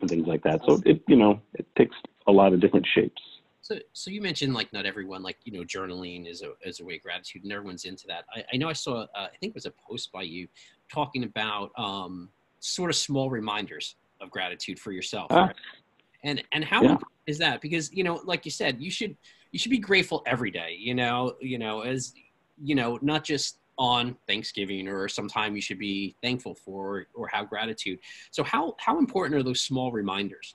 and 0.00 0.10
things 0.10 0.26
like 0.26 0.42
that. 0.42 0.60
So 0.66 0.80
it, 0.84 1.02
you 1.08 1.16
know, 1.16 1.40
it 1.54 1.66
takes 1.76 1.96
a 2.26 2.32
lot 2.32 2.52
of 2.52 2.60
different 2.60 2.86
shapes. 2.94 3.22
So, 3.62 3.78
so 3.92 4.10
you 4.10 4.20
mentioned 4.20 4.54
like 4.54 4.72
not 4.72 4.86
everyone 4.86 5.22
like 5.22 5.38
you 5.44 5.52
know 5.52 5.62
journaling 5.64 6.28
is 6.28 6.42
a 6.42 6.52
is 6.68 6.80
a 6.80 6.84
way 6.84 6.96
of 6.96 7.02
gratitude, 7.02 7.44
and 7.44 7.52
everyone's 7.52 7.84
into 7.84 8.06
that. 8.08 8.24
I, 8.34 8.44
I 8.52 8.56
know 8.56 8.68
I 8.68 8.72
saw 8.72 9.02
uh, 9.02 9.06
I 9.14 9.36
think 9.40 9.52
it 9.52 9.54
was 9.54 9.66
a 9.66 9.72
post 9.72 10.10
by 10.12 10.22
you 10.22 10.48
talking 10.92 11.24
about 11.24 11.70
um, 11.78 12.28
sort 12.58 12.90
of 12.90 12.96
small 12.96 13.30
reminders 13.30 13.96
of 14.20 14.30
gratitude 14.30 14.78
for 14.78 14.92
yourself, 14.92 15.28
ah. 15.30 15.46
right? 15.46 15.56
and 16.24 16.42
and 16.52 16.64
how 16.64 16.82
yeah. 16.82 16.96
is 17.26 17.38
that? 17.38 17.60
Because 17.60 17.92
you 17.92 18.04
know, 18.04 18.20
like 18.24 18.44
you 18.44 18.50
said, 18.50 18.80
you 18.80 18.90
should 18.90 19.16
you 19.52 19.58
should 19.58 19.70
be 19.70 19.78
grateful 19.78 20.22
every 20.26 20.50
day. 20.50 20.76
You 20.78 20.94
know, 20.94 21.36
you 21.40 21.58
know 21.58 21.80
as 21.80 22.14
you 22.62 22.74
know, 22.74 22.98
not 23.02 23.24
just 23.24 23.58
on 23.78 24.16
Thanksgiving 24.26 24.86
or 24.86 25.08
sometime 25.08 25.56
you 25.56 25.62
should 25.62 25.78
be 25.78 26.14
thankful 26.22 26.54
for 26.54 27.06
or 27.14 27.26
have 27.28 27.48
gratitude. 27.48 27.98
So 28.30 28.42
how 28.42 28.76
how 28.78 28.98
important 28.98 29.34
are 29.34 29.42
those 29.42 29.60
small 29.60 29.92
reminders? 29.92 30.54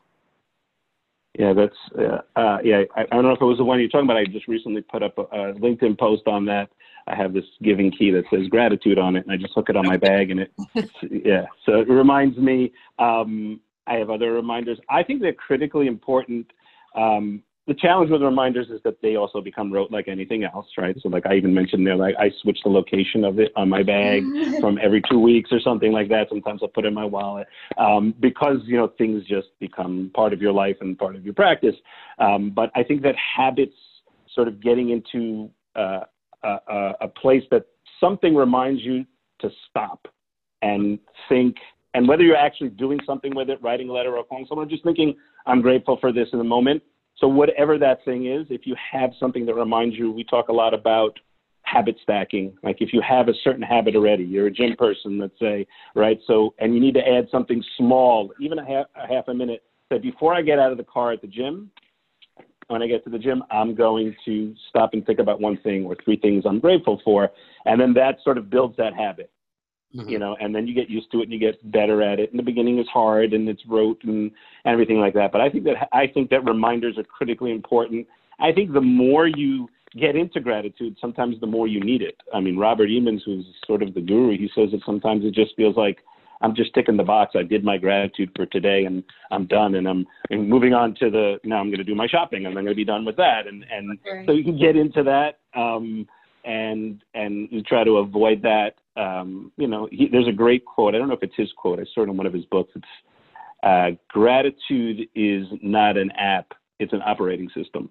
Yeah, 1.37 1.53
that's 1.53 1.75
uh, 1.97 2.39
uh, 2.39 2.57
yeah. 2.63 2.83
I, 2.95 3.01
I, 3.01 3.05
don't 3.11 3.23
know 3.23 3.31
if 3.31 3.41
it 3.41 3.45
was 3.45 3.59
the 3.59 3.63
one 3.63 3.79
you're 3.79 3.89
talking 3.89 4.07
about. 4.07 4.17
I 4.17 4.25
just 4.25 4.47
recently 4.47 4.81
put 4.81 5.03
up 5.03 5.19
a, 5.19 5.21
a, 5.21 5.53
LinkedIn 5.53 5.99
post 5.99 6.23
on 6.25 6.45
that. 6.45 6.69
I 7.05 7.15
have 7.15 7.31
this 7.31 7.45
giving 7.61 7.91
key 7.91 8.09
that 8.11 8.23
says 8.31 8.47
gratitude 8.49 8.97
on 8.97 9.15
it, 9.15 9.23
and 9.23 9.31
I 9.31 9.37
just 9.37 9.53
hook 9.53 9.69
it 9.69 9.75
on 9.75 9.85
my 9.85 9.97
bag, 9.97 10.31
and 10.31 10.39
it 10.39 10.51
yeah. 11.25 11.45
So 11.65 11.79
it 11.79 11.89
reminds 11.89 12.37
me. 12.37 12.73
Um, 12.97 13.61
I 13.85 13.95
have 13.95 14.09
other 14.09 14.33
reminders. 14.33 14.79
I 14.89 15.03
think 15.03 15.21
they're 15.21 15.31
critically 15.31 15.87
important. 15.87 16.51
Um, 16.95 17.43
the 17.67 17.73
challenge 17.73 18.09
with 18.09 18.21
reminders 18.21 18.69
is 18.69 18.79
that 18.85 19.01
they 19.01 19.17
also 19.17 19.41
become 19.41 19.71
rote 19.71 19.91
like 19.91 20.07
anything 20.07 20.45
else, 20.45 20.67
right? 20.77 20.95
So 21.01 21.09
like 21.09 21.25
I 21.25 21.35
even 21.35 21.53
mentioned 21.53 21.85
there, 21.85 21.97
like 21.97 22.15
I 22.17 22.31
switch 22.41 22.59
the 22.63 22.69
location 22.69 23.25
of 23.25 23.39
it 23.39 23.51
on 23.57 23.67
my 23.67 23.83
bag 23.83 24.23
from 24.61 24.79
every 24.81 25.01
two 25.09 25.19
weeks 25.19 25.51
or 25.51 25.59
something 25.59 25.91
like 25.91 26.07
that. 26.09 26.27
Sometimes 26.29 26.61
I'll 26.63 26.69
put 26.69 26.85
it 26.85 26.89
in 26.89 26.93
my 26.93 27.05
wallet 27.05 27.47
um, 27.77 28.15
because 28.21 28.57
you 28.65 28.77
know 28.77 28.87
things 28.97 29.25
just 29.25 29.47
become 29.59 30.11
part 30.15 30.31
of 30.31 30.41
your 30.41 30.53
life 30.53 30.77
and 30.79 30.97
part 30.97 31.17
of 31.17 31.25
your 31.25 31.33
practice. 31.33 31.75
Um, 32.19 32.51
but 32.51 32.71
I 32.73 32.83
think 32.83 33.01
that 33.01 33.15
habits, 33.15 33.75
sort 34.33 34.47
of 34.47 34.61
getting 34.61 34.91
into 34.91 35.49
uh, 35.75 36.05
a, 36.43 36.93
a 37.01 37.07
place 37.07 37.43
that 37.51 37.65
something 37.99 38.33
reminds 38.33 38.81
you 38.81 39.05
to 39.39 39.49
stop 39.69 40.07
and 40.61 40.99
think 41.27 41.57
and 41.93 42.07
whether 42.07 42.21
you're 42.21 42.35
actually 42.35 42.69
doing 42.69 42.99
something 43.07 43.33
with 43.33 43.49
it, 43.49 43.59
writing 43.61 43.89
a 43.89 43.91
letter 43.91 44.15
or 44.17 44.23
calling 44.23 44.45
someone, 44.47 44.69
just 44.69 44.83
thinking, 44.83 45.15
I'm 45.47 45.61
grateful 45.61 45.97
for 45.99 46.11
this 46.11 46.27
in 46.31 46.37
the 46.37 46.45
moment, 46.45 46.83
so 47.19 47.27
whatever 47.27 47.77
that 47.79 48.05
thing 48.05 48.27
is, 48.27 48.45
if 48.49 48.61
you 48.65 48.75
have 48.91 49.11
something 49.19 49.45
that 49.47 49.55
reminds 49.55 49.95
you, 49.95 50.11
we 50.11 50.23
talk 50.23 50.49
a 50.49 50.53
lot 50.53 50.73
about 50.73 51.17
habit 51.63 51.97
stacking. 52.01 52.55
Like 52.63 52.77
if 52.79 52.93
you 52.93 53.01
have 53.01 53.27
a 53.27 53.33
certain 53.43 53.63
habit 53.63 53.95
already, 53.95 54.23
you're 54.23 54.47
a 54.47 54.51
gym 54.51 54.75
person, 54.77 55.17
let's 55.17 55.37
say, 55.39 55.65
right? 55.95 56.19
So, 56.27 56.53
and 56.59 56.73
you 56.73 56.79
need 56.79 56.93
to 56.93 57.07
add 57.07 57.27
something 57.31 57.63
small, 57.77 58.31
even 58.39 58.59
a 58.59 58.65
half 58.65 58.85
a, 58.95 59.07
half 59.07 59.27
a 59.27 59.33
minute. 59.33 59.63
That 59.89 60.01
before 60.01 60.33
I 60.33 60.41
get 60.41 60.59
out 60.59 60.71
of 60.71 60.77
the 60.77 60.83
car 60.83 61.11
at 61.13 61.21
the 61.21 61.27
gym, 61.27 61.71
when 62.67 62.81
I 62.81 62.87
get 62.87 63.03
to 63.05 63.09
the 63.09 63.19
gym, 63.19 63.41
I'm 63.49 63.73
going 63.73 64.13
to 64.25 64.53
stop 64.69 64.89
and 64.93 65.05
think 65.05 65.19
about 65.19 65.39
one 65.39 65.57
thing 65.63 65.85
or 65.85 65.95
three 66.03 66.17
things 66.17 66.43
I'm 66.45 66.59
grateful 66.59 67.01
for, 67.03 67.29
and 67.65 67.79
then 67.79 67.93
that 67.93 68.17
sort 68.23 68.37
of 68.37 68.49
builds 68.49 68.75
that 68.77 68.93
habit 68.93 69.31
mm-hmm. 69.95 70.09
you 70.09 70.19
know, 70.19 70.35
and 70.39 70.53
then 70.53 70.67
you 70.67 70.73
get 70.73 70.89
used 70.89 71.11
to 71.11 71.19
it 71.19 71.23
and 71.23 71.33
you 71.33 71.39
get 71.39 71.71
better 71.71 72.01
at 72.01 72.19
it. 72.19 72.31
and 72.31 72.39
the 72.39 72.43
beginning, 72.43 72.79
is 72.79 72.87
hard 72.87 73.33
and 73.33 73.47
it's 73.49 73.61
rote 73.67 73.99
and, 74.03 74.31
and 74.65 74.73
everything 74.73 74.99
like 74.99 75.13
that. 75.13 75.31
But 75.31 75.41
I 75.41 75.49
think 75.49 75.63
that 75.65 75.89
I 75.91 76.07
think 76.07 76.29
that 76.29 76.45
reminders 76.45 76.97
are 76.97 77.03
critically 77.03 77.51
important. 77.51 78.07
I 78.39 78.51
think 78.51 78.73
the 78.73 78.81
more 78.81 79.27
you 79.27 79.67
get 79.93 80.15
into 80.15 80.39
gratitude, 80.39 80.97
sometimes 80.99 81.39
the 81.39 81.47
more 81.47 81.67
you 81.67 81.79
need 81.79 82.01
it. 82.01 82.21
I 82.33 82.39
mean, 82.39 82.57
Robert 82.57 82.89
Emmons, 82.89 83.23
who's 83.25 83.45
sort 83.65 83.81
of 83.81 83.93
the 83.93 84.01
guru, 84.01 84.37
he 84.37 84.49
says 84.53 84.71
that 84.71 84.81
sometimes 84.85 85.25
it 85.25 85.33
just 85.33 85.55
feels 85.55 85.75
like 85.75 85.99
I'm 86.41 86.55
just 86.55 86.73
ticking 86.73 86.97
the 86.97 87.03
box. 87.03 87.33
I 87.35 87.43
did 87.43 87.63
my 87.63 87.77
gratitude 87.77 88.31
for 88.35 88.45
today, 88.45 88.85
and 88.85 89.03
I'm 89.31 89.47
done. 89.47 89.75
And 89.75 89.87
I'm, 89.87 90.05
I'm 90.31 90.47
moving 90.47 90.73
on 90.73 90.95
to 90.95 91.09
the 91.09 91.39
now. 91.43 91.57
I'm 91.57 91.67
going 91.67 91.79
to 91.79 91.83
do 91.83 91.95
my 91.95 92.07
shopping, 92.07 92.45
and 92.45 92.57
I'm 92.57 92.63
going 92.63 92.75
to 92.75 92.75
be 92.75 92.85
done 92.85 93.05
with 93.05 93.17
that. 93.17 93.47
And 93.47 93.65
and 93.71 93.97
okay. 94.07 94.23
so 94.25 94.33
you 94.33 94.43
can 94.43 94.57
get 94.57 94.75
into 94.75 95.03
that, 95.03 95.39
um, 95.59 96.07
and 96.45 97.01
and 97.13 97.47
you 97.51 97.63
try 97.63 97.83
to 97.83 97.97
avoid 97.97 98.41
that 98.43 98.75
um, 98.97 99.51
you 99.57 99.67
know, 99.67 99.87
he, 99.91 100.07
there's 100.07 100.27
a 100.27 100.33
great 100.33 100.65
quote. 100.65 100.95
I 100.95 100.97
don't 100.97 101.07
know 101.07 101.13
if 101.13 101.23
it's 101.23 101.35
his 101.35 101.51
quote. 101.55 101.79
I 101.79 101.85
saw 101.93 102.01
it 102.01 102.09
in 102.09 102.17
one 102.17 102.25
of 102.25 102.33
his 102.33 102.45
books. 102.45 102.71
It's 102.75 102.85
uh, 103.63 103.91
gratitude 104.09 105.07
is 105.15 105.45
not 105.61 105.97
an 105.97 106.11
app; 106.11 106.53
it's 106.79 106.93
an 106.93 107.01
operating 107.05 107.49
system, 107.55 107.89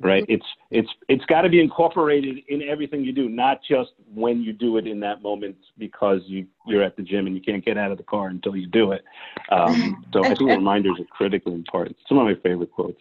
right? 0.00 0.24
Mm-hmm. 0.24 0.32
It's 0.32 0.46
it's 0.70 0.88
it's 1.08 1.24
got 1.26 1.42
to 1.42 1.48
be 1.48 1.60
incorporated 1.60 2.38
in 2.48 2.62
everything 2.62 3.04
you 3.04 3.12
do, 3.12 3.28
not 3.28 3.60
just 3.68 3.90
when 4.12 4.42
you 4.42 4.52
do 4.52 4.76
it 4.76 4.86
in 4.86 5.00
that 5.00 5.22
moment 5.22 5.56
because 5.78 6.22
you 6.26 6.46
you're 6.66 6.82
at 6.82 6.96
the 6.96 7.02
gym 7.02 7.26
and 7.26 7.36
you 7.36 7.42
can't 7.42 7.64
get 7.64 7.78
out 7.78 7.92
of 7.92 7.98
the 7.98 8.04
car 8.04 8.28
until 8.28 8.56
you 8.56 8.66
do 8.66 8.92
it. 8.92 9.04
Um, 9.50 10.04
so 10.12 10.24
I 10.24 10.34
think 10.34 10.50
reminders 10.50 10.98
are 10.98 11.06
critically 11.10 11.54
important. 11.54 11.96
It's 12.00 12.10
one 12.10 12.28
of 12.28 12.36
my 12.36 12.42
favorite 12.42 12.72
quotes. 12.72 13.00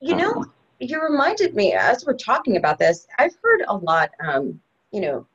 You 0.00 0.16
know, 0.16 0.32
um, 0.32 0.52
you 0.80 1.00
reminded 1.00 1.54
me 1.54 1.72
as 1.72 2.04
we're 2.04 2.14
talking 2.14 2.56
about 2.56 2.78
this. 2.78 3.06
I've 3.18 3.36
heard 3.42 3.62
a 3.68 3.76
lot. 3.76 4.10
Um, 4.26 4.60
you 4.92 5.00
know, 5.00 5.26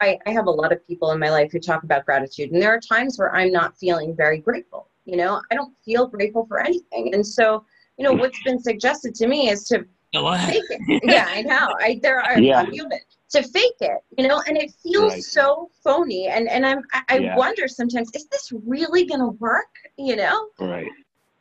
I, 0.00 0.18
I 0.26 0.30
have 0.30 0.46
a 0.46 0.50
lot 0.50 0.72
of 0.72 0.86
people 0.86 1.12
in 1.12 1.18
my 1.18 1.30
life 1.30 1.50
who 1.52 1.58
talk 1.58 1.82
about 1.82 2.04
gratitude, 2.04 2.52
and 2.52 2.60
there 2.60 2.72
are 2.72 2.80
times 2.80 3.18
where 3.18 3.34
I'm 3.34 3.52
not 3.52 3.76
feeling 3.78 4.14
very 4.14 4.38
grateful. 4.38 4.88
You 5.04 5.16
know, 5.16 5.40
I 5.50 5.54
don't 5.54 5.74
feel 5.84 6.06
grateful 6.06 6.46
for 6.46 6.60
anything, 6.60 7.14
and 7.14 7.26
so 7.26 7.64
you 7.96 8.04
know 8.04 8.12
what's 8.12 8.42
been 8.42 8.60
suggested 8.60 9.14
to 9.16 9.26
me 9.26 9.48
is 9.50 9.64
to 9.68 9.86
fake 10.12 10.64
it. 10.70 11.02
yeah, 11.04 11.26
I 11.28 11.42
know. 11.42 11.74
I 11.80 12.00
there 12.02 12.20
are 12.20 12.38
yeah. 12.38 12.60
I'm 12.60 12.72
human 12.72 12.98
to 13.30 13.42
fake 13.42 13.76
it, 13.80 13.98
you 14.16 14.26
know, 14.26 14.42
and 14.46 14.56
it 14.56 14.72
feels 14.82 15.12
right. 15.12 15.22
so 15.22 15.70
phony. 15.82 16.28
And 16.28 16.48
and 16.48 16.64
I'm 16.64 16.82
I, 16.92 17.02
I 17.08 17.18
yeah. 17.18 17.36
wonder 17.36 17.68
sometimes 17.68 18.10
is 18.14 18.26
this 18.28 18.52
really 18.64 19.04
gonna 19.06 19.28
work? 19.28 19.68
You 19.96 20.16
know? 20.16 20.48
Right. 20.60 20.86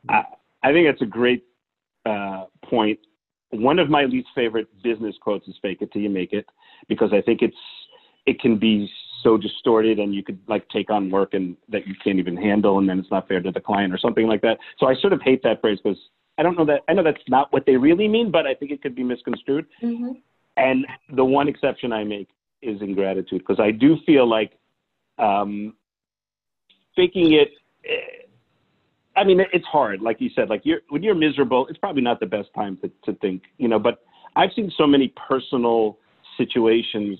I, 0.09 0.23
I 0.63 0.71
think 0.71 0.87
that's 0.87 1.01
a 1.01 1.05
great 1.05 1.43
uh, 2.05 2.45
point. 2.69 2.99
One 3.51 3.79
of 3.79 3.89
my 3.89 4.05
least 4.05 4.27
favorite 4.35 4.67
business 4.83 5.15
quotes 5.21 5.47
is 5.47 5.55
"fake 5.61 5.81
it 5.81 5.91
till 5.91 6.01
you 6.01 6.09
make 6.09 6.33
it," 6.33 6.45
because 6.87 7.11
I 7.13 7.21
think 7.21 7.41
it's 7.41 7.55
it 8.25 8.39
can 8.39 8.57
be 8.57 8.89
so 9.21 9.37
distorted 9.37 9.99
and 9.99 10.13
you 10.13 10.23
could 10.23 10.39
like 10.47 10.67
take 10.69 10.89
on 10.89 11.09
work 11.09 11.33
and 11.33 11.57
that 11.69 11.87
you 11.87 11.95
can't 12.03 12.19
even 12.19 12.37
handle 12.37 12.77
and 12.77 12.87
then 12.87 12.99
it's 12.99 13.09
not 13.09 13.27
fair 13.27 13.41
to 13.41 13.51
the 13.51 13.59
client 13.59 13.93
or 13.93 13.97
something 13.97 14.27
like 14.27 14.41
that. 14.41 14.57
So 14.79 14.87
I 14.87 14.95
sort 14.95 15.13
of 15.13 15.21
hate 15.21 15.41
that 15.43 15.61
phrase 15.61 15.79
because 15.83 15.97
I 16.37 16.43
don't 16.43 16.57
know 16.57 16.65
that 16.65 16.81
I 16.87 16.93
know 16.93 17.03
that's 17.03 17.17
not 17.27 17.51
what 17.51 17.65
they 17.65 17.75
really 17.75 18.07
mean, 18.07 18.31
but 18.31 18.45
I 18.45 18.53
think 18.53 18.71
it 18.71 18.81
could 18.81 18.95
be 18.95 19.03
misconstrued. 19.03 19.65
Mm-hmm. 19.81 20.11
And 20.57 20.85
the 21.13 21.25
one 21.25 21.47
exception 21.47 21.91
I 21.91 22.03
make 22.03 22.29
is 22.61 22.81
ingratitude 22.81 23.39
because 23.39 23.59
I 23.59 23.71
do 23.71 23.97
feel 24.05 24.29
like 24.29 24.53
um, 25.17 25.73
faking 26.95 27.33
it. 27.33 27.51
Eh, 27.85 28.21
I 29.17 29.23
mean, 29.23 29.39
it's 29.53 29.65
hard, 29.65 30.01
like 30.01 30.19
you 30.19 30.29
said. 30.35 30.49
Like 30.49 30.61
you're 30.65 30.81
when 30.89 31.01
you're 31.01 31.15
miserable, 31.15 31.67
it's 31.67 31.79
probably 31.79 32.01
not 32.01 32.19
the 32.19 32.25
best 32.25 32.49
time 32.53 32.77
to, 32.81 32.91
to 33.05 33.17
think, 33.19 33.43
you 33.57 33.67
know. 33.67 33.79
But 33.79 33.99
I've 34.35 34.51
seen 34.55 34.71
so 34.77 34.85
many 34.85 35.13
personal 35.27 35.97
situations 36.37 37.17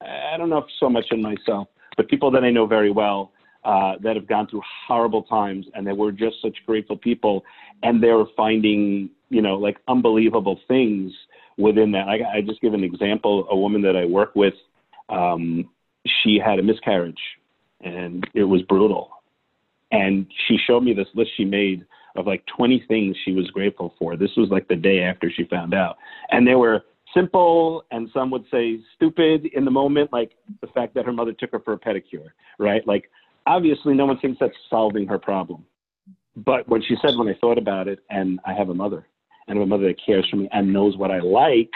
I 0.00 0.36
don't 0.36 0.50
know 0.50 0.58
if 0.58 0.66
so 0.78 0.88
much 0.88 1.06
in 1.10 1.22
myself, 1.22 1.68
but 1.96 2.08
people 2.08 2.30
that 2.32 2.44
I 2.44 2.50
know 2.50 2.66
very 2.66 2.90
well 2.90 3.32
uh, 3.64 3.94
that 4.02 4.16
have 4.16 4.26
gone 4.26 4.46
through 4.46 4.62
horrible 4.86 5.22
times 5.24 5.66
and 5.74 5.86
they 5.86 5.92
were 5.92 6.12
just 6.12 6.36
such 6.42 6.56
grateful 6.66 6.96
people 6.96 7.44
and 7.82 8.02
they 8.02 8.10
were 8.10 8.26
finding, 8.36 9.10
you 9.28 9.42
know, 9.42 9.56
like 9.56 9.78
unbelievable 9.88 10.60
things 10.68 11.12
within 11.58 11.90
that. 11.92 12.08
I, 12.08 12.38
I 12.38 12.40
just 12.42 12.60
give 12.60 12.74
an 12.74 12.84
example. 12.84 13.46
A 13.50 13.56
woman 13.56 13.82
that 13.82 13.96
I 13.96 14.04
work 14.04 14.34
with, 14.36 14.54
um, 15.08 15.68
she 16.22 16.38
had 16.38 16.58
a 16.58 16.62
miscarriage 16.62 17.20
and 17.80 18.26
it 18.34 18.44
was 18.44 18.62
brutal. 18.62 19.10
And 19.90 20.26
she 20.46 20.58
showed 20.66 20.82
me 20.82 20.92
this 20.92 21.08
list 21.14 21.30
she 21.36 21.44
made 21.44 21.84
of 22.16 22.26
like 22.26 22.44
20 22.56 22.84
things 22.88 23.16
she 23.24 23.32
was 23.32 23.50
grateful 23.50 23.94
for. 23.98 24.16
This 24.16 24.30
was 24.36 24.48
like 24.50 24.68
the 24.68 24.76
day 24.76 25.00
after 25.00 25.30
she 25.30 25.44
found 25.44 25.74
out. 25.74 25.96
And 26.30 26.46
there 26.46 26.58
were 26.58 26.84
simple 27.14 27.84
and 27.90 28.08
some 28.12 28.30
would 28.30 28.44
say 28.50 28.78
stupid 28.94 29.46
in 29.54 29.64
the 29.64 29.70
moment, 29.70 30.12
like 30.12 30.32
the 30.60 30.66
fact 30.68 30.94
that 30.94 31.04
her 31.04 31.12
mother 31.12 31.32
took 31.32 31.52
her 31.52 31.60
for 31.60 31.74
a 31.74 31.78
pedicure, 31.78 32.28
right? 32.58 32.86
Like, 32.86 33.10
obviously, 33.46 33.94
no 33.94 34.06
one 34.06 34.18
thinks 34.18 34.38
that's 34.40 34.56
solving 34.68 35.06
her 35.06 35.18
problem. 35.18 35.64
But 36.36 36.68
when 36.68 36.82
she 36.82 36.96
said, 37.00 37.16
when 37.16 37.28
I 37.28 37.34
thought 37.40 37.58
about 37.58 37.88
it, 37.88 38.00
and 38.10 38.40
I 38.44 38.52
have 38.52 38.68
a 38.68 38.74
mother, 38.74 39.06
and 39.48 39.58
I 39.58 39.60
have 39.60 39.66
a 39.66 39.70
mother 39.70 39.88
that 39.88 39.96
cares 40.04 40.26
for 40.30 40.36
me 40.36 40.48
and 40.52 40.72
knows 40.72 40.96
what 40.96 41.10
I 41.10 41.20
like, 41.20 41.70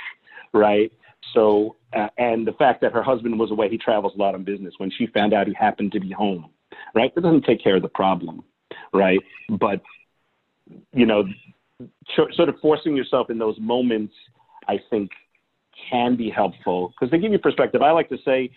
right? 0.52 0.92
So, 1.32 1.76
uh, 1.96 2.08
and 2.18 2.46
the 2.46 2.52
fact 2.52 2.80
that 2.82 2.92
her 2.92 3.02
husband 3.02 3.38
was 3.38 3.50
away, 3.50 3.68
he 3.70 3.78
travels 3.78 4.12
a 4.16 4.18
lot 4.18 4.34
on 4.34 4.44
business. 4.44 4.74
When 4.78 4.90
she 4.90 5.06
found 5.06 5.32
out 5.32 5.46
he 5.46 5.54
happened 5.54 5.92
to 5.92 6.00
be 6.00 6.10
home, 6.10 6.50
right? 6.94 7.14
That 7.14 7.22
doesn't 7.22 7.44
take 7.44 7.62
care 7.62 7.76
of 7.76 7.82
the 7.82 7.88
problem, 7.88 8.42
right? 8.92 9.20
But, 9.48 9.80
you 10.92 11.06
know, 11.06 11.24
sort 12.14 12.48
of 12.48 12.56
forcing 12.60 12.96
yourself 12.96 13.30
in 13.30 13.38
those 13.38 13.56
moments, 13.60 14.12
I 14.68 14.78
think 14.90 15.10
can 15.88 16.16
be 16.16 16.30
helpful 16.30 16.88
because 16.88 17.10
they 17.10 17.18
give 17.18 17.32
you 17.32 17.38
perspective. 17.38 17.82
I 17.82 17.90
like 17.92 18.08
to 18.08 18.18
say 18.24 18.50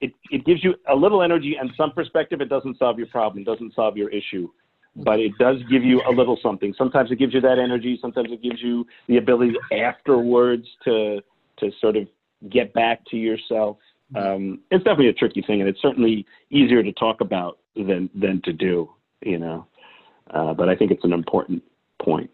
it, 0.00 0.12
it 0.30 0.44
gives 0.44 0.62
you 0.62 0.74
a 0.88 0.94
little 0.94 1.22
energy 1.22 1.56
and 1.58 1.70
some 1.76 1.92
perspective. 1.92 2.40
It 2.40 2.48
doesn't 2.48 2.78
solve 2.78 2.98
your 2.98 3.06
problem, 3.08 3.44
doesn't 3.44 3.74
solve 3.74 3.96
your 3.96 4.10
issue, 4.10 4.48
but 4.96 5.20
it 5.20 5.32
does 5.38 5.56
give 5.70 5.84
you 5.84 6.02
a 6.08 6.12
little 6.12 6.38
something. 6.42 6.74
Sometimes 6.76 7.10
it 7.10 7.18
gives 7.18 7.34
you 7.34 7.40
that 7.40 7.58
energy. 7.58 7.98
Sometimes 8.00 8.30
it 8.30 8.42
gives 8.42 8.60
you 8.62 8.86
the 9.08 9.16
ability 9.16 9.54
afterwards 9.72 10.66
to 10.84 11.20
to 11.58 11.70
sort 11.80 11.96
of 11.96 12.06
get 12.50 12.74
back 12.74 13.04
to 13.06 13.16
yourself. 13.16 13.78
Um, 14.14 14.60
it's 14.70 14.84
definitely 14.84 15.08
a 15.08 15.14
tricky 15.14 15.42
thing, 15.42 15.60
and 15.60 15.68
it's 15.68 15.80
certainly 15.80 16.26
easier 16.50 16.82
to 16.82 16.92
talk 16.92 17.20
about 17.20 17.58
than 17.74 18.10
than 18.14 18.42
to 18.44 18.52
do. 18.52 18.90
You 19.22 19.38
know, 19.38 19.66
uh, 20.30 20.52
but 20.52 20.68
I 20.68 20.76
think 20.76 20.90
it's 20.90 21.04
an 21.04 21.12
important 21.12 21.62
point. 22.02 22.30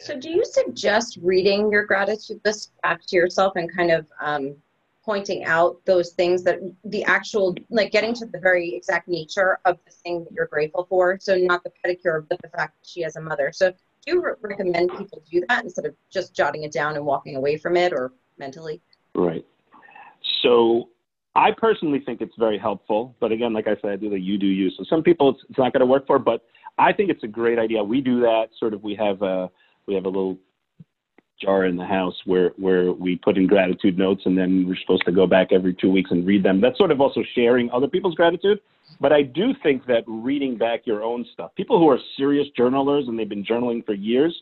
So, 0.00 0.18
do 0.18 0.30
you 0.30 0.44
suggest 0.44 1.18
reading 1.22 1.70
your 1.70 1.84
gratitude 1.84 2.40
list 2.44 2.72
back 2.82 3.04
to 3.06 3.16
yourself 3.16 3.54
and 3.56 3.72
kind 3.74 3.90
of 3.90 4.06
um, 4.20 4.56
pointing 5.04 5.44
out 5.44 5.80
those 5.84 6.10
things 6.10 6.42
that 6.42 6.58
the 6.84 7.04
actual, 7.04 7.54
like 7.70 7.92
getting 7.92 8.12
to 8.14 8.26
the 8.26 8.38
very 8.38 8.74
exact 8.74 9.06
nature 9.08 9.58
of 9.64 9.78
the 9.84 9.92
thing 9.92 10.24
that 10.24 10.32
you're 10.32 10.46
grateful 10.46 10.86
for? 10.88 11.18
So, 11.20 11.36
not 11.36 11.62
the 11.62 11.72
pedicure, 11.84 12.26
but 12.28 12.40
the 12.42 12.48
fact 12.48 12.76
that 12.80 12.88
she 12.88 13.02
has 13.02 13.16
a 13.16 13.20
mother. 13.20 13.52
So, 13.52 13.70
do 13.70 14.14
you 14.14 14.22
re- 14.22 14.32
recommend 14.40 14.90
people 14.96 15.22
do 15.30 15.42
that 15.48 15.64
instead 15.64 15.86
of 15.86 15.94
just 16.10 16.34
jotting 16.34 16.64
it 16.64 16.72
down 16.72 16.96
and 16.96 17.04
walking 17.04 17.36
away 17.36 17.56
from 17.56 17.76
it 17.76 17.92
or 17.92 18.12
mentally? 18.38 18.80
Right. 19.14 19.46
So, 20.42 20.88
I 21.36 21.50
personally 21.56 22.00
think 22.00 22.22
it's 22.22 22.34
very 22.38 22.58
helpful, 22.58 23.14
but 23.20 23.30
again, 23.30 23.52
like 23.52 23.68
I 23.68 23.76
said, 23.82 23.90
I 23.90 23.96
do 23.96 24.08
the 24.08 24.18
you 24.18 24.38
do 24.38 24.46
you. 24.46 24.70
So 24.70 24.84
some 24.88 25.02
people 25.02 25.30
it's, 25.30 25.40
it's 25.50 25.58
not 25.58 25.72
going 25.72 25.80
to 25.80 25.86
work 25.86 26.06
for, 26.06 26.18
but 26.18 26.40
I 26.78 26.92
think 26.92 27.10
it's 27.10 27.22
a 27.24 27.28
great 27.28 27.58
idea. 27.58 27.84
We 27.84 28.00
do 28.00 28.20
that. 28.20 28.48
Sort 28.58 28.72
of, 28.72 28.82
we 28.82 28.94
have 28.94 29.20
a 29.20 29.50
we 29.86 29.94
have 29.94 30.04
a 30.04 30.08
little 30.08 30.38
jar 31.40 31.66
in 31.66 31.76
the 31.76 31.84
house 31.84 32.14
where 32.24 32.50
where 32.56 32.92
we 32.92 33.16
put 33.16 33.36
in 33.36 33.46
gratitude 33.46 33.98
notes 33.98 34.22
and 34.24 34.36
then 34.38 34.66
we're 34.66 34.76
supposed 34.76 35.04
to 35.04 35.12
go 35.12 35.26
back 35.26 35.48
every 35.52 35.74
two 35.74 35.90
weeks 35.90 36.10
and 36.10 36.26
read 36.26 36.42
them. 36.42 36.60
That's 36.60 36.78
sort 36.78 36.90
of 36.90 37.00
also 37.00 37.22
sharing 37.34 37.70
other 37.70 37.88
people's 37.88 38.14
gratitude. 38.14 38.60
But 39.00 39.12
i 39.12 39.22
do 39.22 39.52
think 39.62 39.86
that 39.86 40.04
reading 40.06 40.56
back 40.56 40.86
your 40.86 41.02
own 41.02 41.26
stuff 41.32 41.50
people 41.56 41.78
who 41.78 41.88
are 41.88 41.98
serious 42.16 42.46
journalers 42.56 43.08
and 43.08 43.18
they've 43.18 43.28
been 43.28 43.44
journaling 43.44 43.84
for 43.84 43.94
years 43.94 44.34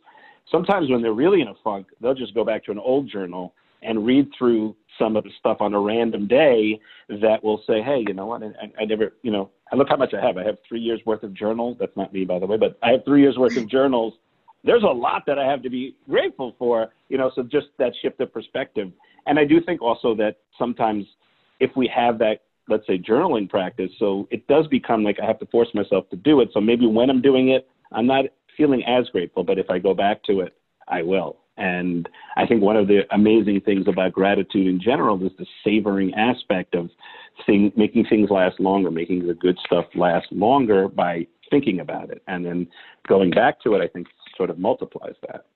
sometimes 0.51 0.91
when 0.91 1.03
they're 1.03 1.13
really 1.13 1.41
in 1.41 1.49
a 1.49 1.55
funk 1.65 1.87
they'll 2.01 2.15
just 2.15 2.35
go 2.35 2.45
back 2.45 2.65
to 2.65 2.71
an 2.71 2.79
old 2.79 3.11
journal 3.11 3.55
and 3.83 4.07
read 4.07 4.29
through 4.37 4.77
some 4.99 5.17
of 5.17 5.25
the 5.25 5.31
stuff 5.39 5.59
on 5.61 5.75
a 5.75 5.81
random 5.81 6.27
day 6.29 6.79
that 7.09 7.43
will 7.43 7.63
say 7.67 7.83
hey 7.83 8.05
you 8.07 8.15
know 8.15 8.27
what? 8.27 8.43
I, 8.43 8.83
I 8.83 8.85
never 8.85 9.15
you 9.23 9.33
know 9.33 9.51
I 9.73 9.77
look 9.77 9.89
how 9.89 9.97
much 9.97 10.15
i 10.15 10.25
have. 10.25 10.37
I 10.37 10.45
have 10.45 10.59
three 10.69 10.81
years 10.81 11.01
worth 11.07 11.23
of 11.23 11.35
journals. 11.35 11.77
That's 11.81 11.97
not 11.97 12.13
me 12.13 12.25
by 12.25 12.39
the 12.39 12.47
way 12.47 12.57
but 12.57 12.79
i 12.83 12.91
have 12.91 13.05
three 13.05 13.23
years 13.23 13.39
worth 13.39 13.57
of 13.57 13.69
journals 13.69 14.15
there's 14.65 14.83
a 14.83 14.87
lot 14.87 15.25
that 15.27 15.39
I 15.39 15.45
have 15.45 15.63
to 15.63 15.71
be 15.71 15.95
grateful 16.09 16.55
for, 16.59 16.89
you 17.09 17.19
know, 17.19 17.31
so 17.35 17.43
just 17.43 17.67
that 17.79 17.93
shift 18.03 18.21
of 18.21 18.33
perspective. 18.33 18.91
And 19.27 19.39
I 19.39 19.45
do 19.45 19.61
think 19.61 19.83
also 19.83 20.15
that 20.17 20.39
sometimes 20.59 21.05
if 21.61 21.71
we 21.77 21.91
have 21.95 22.19
that, 22.19 22.41
let's 22.69 22.87
say, 22.87 22.99
journaling 22.99 23.49
practice, 23.49 23.91
so 23.99 24.27
it 24.31 24.47
does 24.49 24.67
become 24.69 25.05
like 25.05 25.19
I 25.23 25.27
have 25.27 25.39
to 25.41 25.47
force 25.47 25.69
myself 25.75 26.09
to 26.11 26.17
do 26.17 26.41
it. 26.41 26.49
So 26.53 26.61
maybe 26.61 26.87
when 26.87 27.11
I'm 27.11 27.21
doing 27.21 27.51
it, 27.51 27.69
I'm 27.93 28.07
not 28.07 28.25
feeling 28.57 28.83
as 28.85 29.09
grateful, 29.11 29.45
but 29.45 29.59
if 29.59 29.69
I 29.69 29.79
go 29.79 29.95
back 29.95 30.23
to 30.25 30.41
it, 30.41 30.55
I 30.89 31.03
will. 31.03 31.39
And 31.57 32.09
I 32.37 32.47
think 32.47 32.63
one 32.63 32.77
of 32.77 32.89
the 32.89 33.03
amazing 33.13 33.61
things 33.61 33.87
about 33.87 34.13
gratitude 34.13 34.67
in 34.67 34.81
general 34.81 35.25
is 35.25 35.33
the 35.39 35.47
savoring 35.63 36.13
aspect 36.15 36.75
of 36.75 36.91
thing, 37.47 37.73
making 37.77 38.07
things 38.07 38.31
last 38.31 38.59
longer, 38.59 38.91
making 38.91 39.27
the 39.27 39.35
good 39.35 39.59
stuff 39.65 39.85
last 39.95 40.27
longer 40.33 40.89
by 40.89 41.27
thinking 41.51 41.81
about 41.81 42.11
it. 42.11 42.23
And 42.27 42.45
then 42.45 42.67
going 43.07 43.31
back 43.31 43.63
to 43.63 43.75
it, 43.75 43.83
I 43.83 43.89
think 43.89 44.09
sort 44.37 44.51
of 44.51 44.59
multiplies 44.59 45.17
that. 45.27 45.47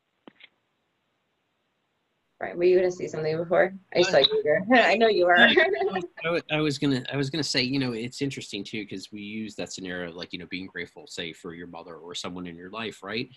Right. 2.40 2.56
Were 2.56 2.62
you 2.62 2.78
going 2.78 2.88
to 2.88 2.96
say 2.96 3.08
something 3.08 3.36
before? 3.36 3.74
I 3.96 4.02
saw 4.02 4.18
you. 4.18 4.64
I 4.72 4.96
know 4.96 5.08
you 5.08 5.26
are. 5.26 5.36
I 6.52 6.60
was 6.60 6.78
gonna. 6.78 7.02
I 7.12 7.16
was 7.16 7.30
gonna 7.30 7.42
say. 7.42 7.62
You 7.62 7.80
know, 7.80 7.92
it's 7.92 8.22
interesting 8.22 8.62
too 8.62 8.84
because 8.84 9.10
we 9.10 9.20
use 9.20 9.56
that 9.56 9.72
scenario 9.72 10.12
like 10.12 10.32
you 10.32 10.38
know 10.38 10.46
being 10.48 10.66
grateful, 10.66 11.08
say 11.08 11.32
for 11.32 11.52
your 11.52 11.66
mother 11.66 11.96
or 11.96 12.14
someone 12.14 12.46
in 12.46 12.54
your 12.54 12.70
life, 12.70 13.02
right? 13.02 13.28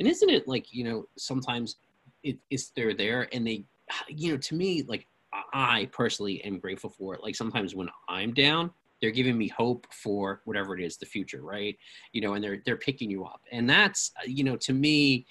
And 0.00 0.08
isn't 0.08 0.28
it 0.28 0.48
like 0.48 0.72
you 0.74 0.82
know 0.82 1.04
sometimes 1.16 1.76
it, 2.24 2.38
it's 2.50 2.70
they're 2.70 2.94
there 2.94 3.28
and 3.32 3.46
they, 3.46 3.64
you 4.08 4.32
know, 4.32 4.38
to 4.38 4.56
me 4.56 4.82
like 4.88 5.06
I 5.52 5.88
personally 5.92 6.42
am 6.44 6.58
grateful 6.58 6.90
for 6.90 7.14
it. 7.14 7.22
Like 7.22 7.36
sometimes 7.36 7.76
when 7.76 7.88
I'm 8.08 8.34
down, 8.34 8.72
they're 9.00 9.10
giving 9.10 9.36
me 9.36 9.48
hope 9.48 9.86
for 9.92 10.40
whatever 10.44 10.76
it 10.76 10.82
is 10.82 10.96
the 10.96 11.06
future 11.06 11.42
right 11.42 11.76
you 12.12 12.20
know 12.20 12.34
and 12.34 12.42
they're 12.42 12.62
they're 12.64 12.76
picking 12.76 13.10
you 13.10 13.24
up 13.24 13.40
and 13.52 13.68
that's 13.68 14.12
you 14.26 14.44
know 14.44 14.56
to 14.56 14.72
me 14.72 15.26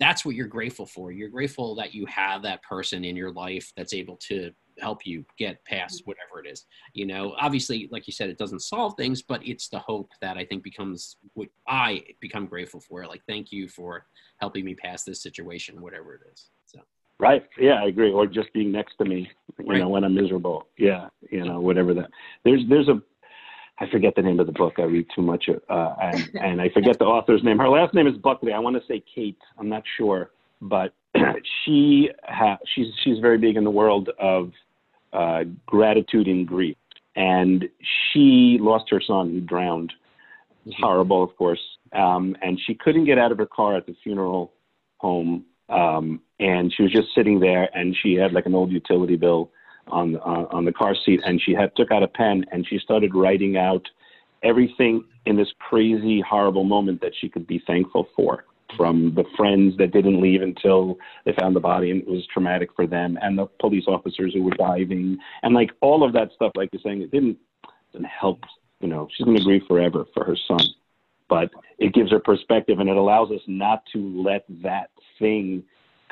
that's 0.00 0.24
what 0.24 0.34
you're 0.34 0.46
grateful 0.46 0.86
for 0.86 1.12
you're 1.12 1.28
grateful 1.28 1.74
that 1.74 1.94
you 1.94 2.04
have 2.06 2.42
that 2.42 2.62
person 2.62 3.04
in 3.04 3.16
your 3.16 3.32
life 3.32 3.72
that's 3.76 3.94
able 3.94 4.16
to 4.16 4.50
help 4.78 5.06
you 5.06 5.24
get 5.38 5.64
past 5.64 6.00
mm-hmm. 6.00 6.10
whatever 6.10 6.44
it 6.44 6.50
is 6.50 6.66
you 6.94 7.06
know 7.06 7.34
obviously 7.38 7.88
like 7.92 8.06
you 8.06 8.12
said 8.12 8.28
it 8.28 8.38
doesn't 8.38 8.60
solve 8.60 8.94
things 8.96 9.22
but 9.22 9.46
it's 9.46 9.68
the 9.68 9.78
hope 9.78 10.10
that 10.20 10.36
i 10.36 10.44
think 10.44 10.62
becomes 10.62 11.16
what 11.34 11.48
i 11.68 12.02
become 12.20 12.46
grateful 12.46 12.80
for 12.80 13.06
like 13.06 13.22
thank 13.28 13.52
you 13.52 13.68
for 13.68 14.06
helping 14.40 14.64
me 14.64 14.74
pass 14.74 15.04
this 15.04 15.22
situation 15.22 15.80
whatever 15.80 16.14
it 16.14 16.22
is 16.32 16.50
so 16.66 16.80
Right. 17.20 17.46
Yeah, 17.58 17.82
I 17.82 17.86
agree. 17.86 18.10
Or 18.10 18.26
just 18.26 18.52
being 18.52 18.72
next 18.72 18.96
to 18.96 19.04
me, 19.04 19.30
you 19.58 19.66
right. 19.66 19.78
know, 19.78 19.88
when 19.88 20.04
I'm 20.04 20.14
miserable. 20.14 20.66
Yeah, 20.76 21.08
you 21.34 21.44
know, 21.44 21.60
whatever 21.60 21.92
that. 21.94 22.10
There's 22.44 22.62
there's 22.68 22.88
a 22.88 23.02
I 23.80 23.90
forget 23.90 24.14
the 24.14 24.22
name 24.22 24.38
of 24.38 24.46
the 24.46 24.52
book. 24.52 24.74
I 24.78 24.82
read 24.82 25.06
too 25.14 25.22
much, 25.22 25.46
uh, 25.48 25.94
and, 26.00 26.30
and 26.40 26.62
I 26.62 26.68
forget 26.70 26.98
the 26.98 27.06
author's 27.06 27.42
name. 27.42 27.58
Her 27.58 27.68
last 27.68 27.92
name 27.92 28.06
is 28.06 28.16
Buckley. 28.16 28.52
I 28.52 28.60
want 28.60 28.76
to 28.76 28.82
say 28.86 29.02
Kate. 29.12 29.38
I'm 29.58 29.68
not 29.68 29.82
sure, 29.96 30.30
but 30.60 30.94
she 31.64 32.10
ha- 32.22 32.58
she's 32.74 32.86
she's 33.02 33.18
very 33.18 33.38
big 33.38 33.56
in 33.56 33.64
the 33.64 33.70
world 33.70 34.10
of 34.20 34.52
uh, 35.12 35.44
gratitude 35.66 36.28
and 36.28 36.46
grief. 36.46 36.76
And 37.16 37.68
she 38.12 38.58
lost 38.60 38.90
her 38.90 39.00
son. 39.00 39.30
He 39.30 39.40
drowned. 39.40 39.92
It 40.64 40.70
was 40.70 40.74
horrible, 40.78 41.22
of 41.22 41.36
course. 41.36 41.60
Um, 41.92 42.36
and 42.42 42.58
she 42.66 42.74
couldn't 42.74 43.04
get 43.04 43.18
out 43.18 43.30
of 43.30 43.38
her 43.38 43.46
car 43.46 43.76
at 43.76 43.86
the 43.86 43.94
funeral 44.02 44.52
home 44.98 45.44
um, 45.68 46.20
and 46.40 46.72
she 46.74 46.82
was 46.82 46.92
just 46.92 47.08
sitting 47.14 47.40
there, 47.40 47.68
and 47.76 47.96
she 48.02 48.14
had 48.14 48.32
like 48.32 48.46
an 48.46 48.54
old 48.54 48.70
utility 48.70 49.16
bill 49.16 49.50
on 49.88 50.16
uh, 50.16 50.46
on 50.50 50.64
the 50.64 50.72
car 50.72 50.94
seat, 51.04 51.20
and 51.24 51.40
she 51.40 51.52
had 51.52 51.74
took 51.76 51.90
out 51.90 52.02
a 52.02 52.08
pen 52.08 52.44
and 52.52 52.66
she 52.66 52.78
started 52.78 53.14
writing 53.14 53.56
out 53.56 53.86
everything 54.42 55.04
in 55.26 55.36
this 55.36 55.52
crazy, 55.58 56.20
horrible 56.20 56.64
moment 56.64 57.00
that 57.00 57.12
she 57.18 57.28
could 57.28 57.46
be 57.46 57.62
thankful 57.66 58.08
for 58.14 58.44
from 58.76 59.14
the 59.14 59.24
friends 59.36 59.76
that 59.78 59.92
didn't 59.92 60.20
leave 60.20 60.42
until 60.42 60.98
they 61.24 61.32
found 61.38 61.54
the 61.54 61.60
body 61.60 61.90
and 61.90 62.02
it 62.02 62.08
was 62.08 62.26
traumatic 62.32 62.70
for 62.74 62.86
them 62.86 63.18
and 63.22 63.38
the 63.38 63.46
police 63.60 63.84
officers 63.86 64.32
who 64.34 64.42
were 64.42 64.50
diving 64.52 65.16
and 65.42 65.54
like 65.54 65.70
all 65.80 66.02
of 66.02 66.12
that 66.12 66.30
stuff 66.34 66.50
like 66.56 66.68
you're 66.72 66.80
saying 66.82 67.00
it 67.00 67.10
didn't 67.10 67.36
didn't 67.92 68.06
help 68.06 68.40
you 68.80 68.88
know. 68.88 69.08
She's 69.14 69.24
going 69.24 69.36
to 69.36 69.44
grieve 69.44 69.62
forever 69.68 70.06
for 70.12 70.24
her 70.24 70.36
son 70.48 70.66
but 71.28 71.50
it 71.78 71.94
gives 71.94 72.10
her 72.10 72.18
perspective 72.18 72.80
and 72.80 72.88
it 72.88 72.96
allows 72.96 73.30
us 73.30 73.40
not 73.46 73.82
to 73.92 74.22
let 74.22 74.44
that 74.62 74.90
thing 75.18 75.62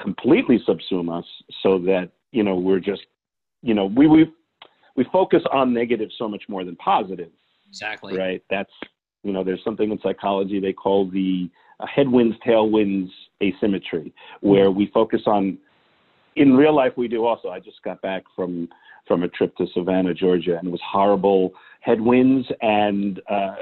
completely 0.01 0.63
subsume 0.67 1.17
us 1.17 1.27
so 1.63 1.79
that 1.79 2.11
you 2.31 2.43
know 2.43 2.57
we're 2.57 2.81
just 2.81 3.03
you 3.63 3.75
know 3.75 3.87
we 3.87 4.07
we 4.07 4.33
we 4.97 5.07
focus 5.13 5.43
on 5.53 5.73
negative 5.73 6.11
so 6.19 6.29
much 6.29 6.43
more 6.49 6.65
than 6.65 6.77
positive 6.77 7.31
exactly. 7.69 8.17
Right? 8.17 8.43
That's 8.51 8.73
you 9.23 9.33
know 9.33 9.43
there's 9.45 9.63
something 9.65 9.91
in 9.91 9.99
psychology 10.03 10.61
they 10.61 10.73
call 10.73 11.11
the 11.11 11.49
uh, 11.81 11.87
headwinds 11.87 12.37
tailwinds 12.47 13.09
asymmetry 13.43 14.13
where 14.41 14.71
we 14.71 14.91
focus 14.93 15.23
on 15.27 15.59
in 16.37 16.55
real 16.55 16.75
life 16.75 16.93
we 16.97 17.09
do 17.09 17.25
also. 17.25 17.49
I 17.49 17.61
just 17.61 17.83
got 17.83 18.01
back 18.03 18.25
from 18.37 18.69
from 19.07 19.23
a 19.23 19.29
trip 19.29 19.57
to 19.57 19.67
savannah 19.75 20.15
georgia 20.15 20.57
and 20.59 20.69
it 20.69 20.71
was 20.71 20.81
horrible 20.89 21.53
headwinds 21.81 22.47
and 22.61 23.21
uh, 23.29 23.57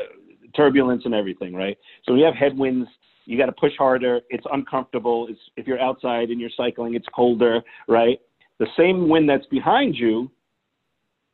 turbulence 0.55 1.03
and 1.05 1.15
everything 1.15 1.55
right? 1.55 1.79
So 2.05 2.15
we 2.15 2.23
have 2.23 2.35
headwinds 2.35 2.89
you 3.27 3.39
got 3.39 3.47
to 3.47 3.53
push 3.53 3.73
harder. 3.79 4.23
It's 4.29 4.45
uncomfortable. 4.53 5.29
It's 5.31 5.39
if 5.57 5.67
you're 5.67 5.79
outside 5.79 6.31
and 6.31 6.41
you're 6.41 6.51
cycling 6.57 6.95
it's 6.95 7.07
colder 7.15 7.61
right 7.87 8.19
the 8.61 8.69
same 8.79 9.09
wind 9.09 9.29
that's 9.29 9.47
behind 9.47 9.97
you 9.97 10.31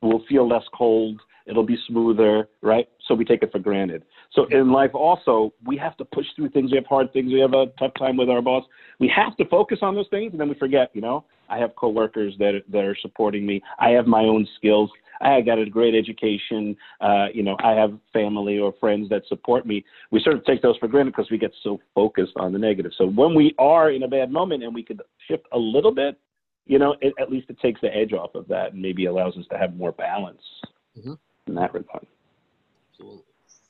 will 0.01 0.23
feel 0.27 0.47
less 0.47 0.63
cold 0.73 1.21
it'll 1.47 1.65
be 1.65 1.77
smoother, 1.87 2.47
right? 2.61 2.87
So 3.07 3.15
we 3.15 3.25
take 3.25 3.41
it 3.41 3.51
for 3.51 3.59
granted. 3.59 4.03
So 4.33 4.45
in 4.51 4.71
life 4.71 4.91
also, 4.93 5.53
we 5.65 5.77
have 5.77 5.95
to 5.97 6.05
push 6.05 6.25
through 6.35 6.49
things. 6.49 6.71
We 6.71 6.77
have 6.77 6.85
hard 6.85 7.11
things. 7.13 7.31
We 7.31 7.39
have 7.39 7.53
a 7.53 7.67
tough 7.79 7.93
time 7.97 8.17
with 8.17 8.29
our 8.29 8.41
boss. 8.41 8.63
We 8.99 9.11
have 9.15 9.35
to 9.37 9.45
focus 9.45 9.79
on 9.81 9.95
those 9.95 10.07
things, 10.09 10.31
and 10.33 10.39
then 10.39 10.49
we 10.49 10.55
forget. 10.55 10.91
You 10.93 11.01
know, 11.01 11.25
I 11.49 11.57
have 11.57 11.75
coworkers 11.75 12.35
that 12.39 12.61
that 12.69 12.83
are 12.83 12.97
supporting 13.01 13.45
me. 13.45 13.61
I 13.79 13.89
have 13.91 14.05
my 14.05 14.23
own 14.23 14.47
skills. 14.57 14.91
I 15.19 15.41
got 15.41 15.57
a 15.57 15.67
great 15.67 15.95
education. 15.95 16.77
Uh, 17.01 17.27
you 17.33 17.41
know, 17.41 17.55
I 17.63 17.71
have 17.71 17.97
family 18.13 18.59
or 18.59 18.73
friends 18.79 19.09
that 19.09 19.23
support 19.27 19.65
me. 19.65 19.83
We 20.11 20.21
sort 20.21 20.35
of 20.35 20.45
take 20.45 20.61
those 20.61 20.77
for 20.77 20.87
granted 20.87 21.15
because 21.15 21.31
we 21.31 21.39
get 21.39 21.53
so 21.63 21.79
focused 21.95 22.33
on 22.35 22.53
the 22.53 22.59
negative. 22.59 22.91
So 22.97 23.07
when 23.07 23.33
we 23.33 23.55
are 23.57 23.89
in 23.89 24.03
a 24.03 24.07
bad 24.07 24.31
moment 24.31 24.63
and 24.63 24.75
we 24.75 24.83
could 24.83 25.01
shift 25.27 25.45
a 25.53 25.57
little 25.57 25.93
bit, 25.93 26.19
you 26.67 26.79
know, 26.79 26.95
it, 27.01 27.13
at 27.19 27.31
least 27.31 27.49
it 27.49 27.59
takes 27.59 27.81
the 27.81 27.95
edge 27.95 28.13
off 28.13 28.35
of 28.35 28.47
that 28.49 28.73
and 28.73 28.81
maybe 28.81 29.05
allows 29.05 29.37
us 29.37 29.45
to 29.51 29.57
have 29.57 29.75
more 29.75 29.91
balance. 29.91 30.41
Mm-hmm 30.97 31.13
in 31.47 31.55
that 31.55 31.73
regard. 31.73 32.05
Absolutely. 32.91 33.23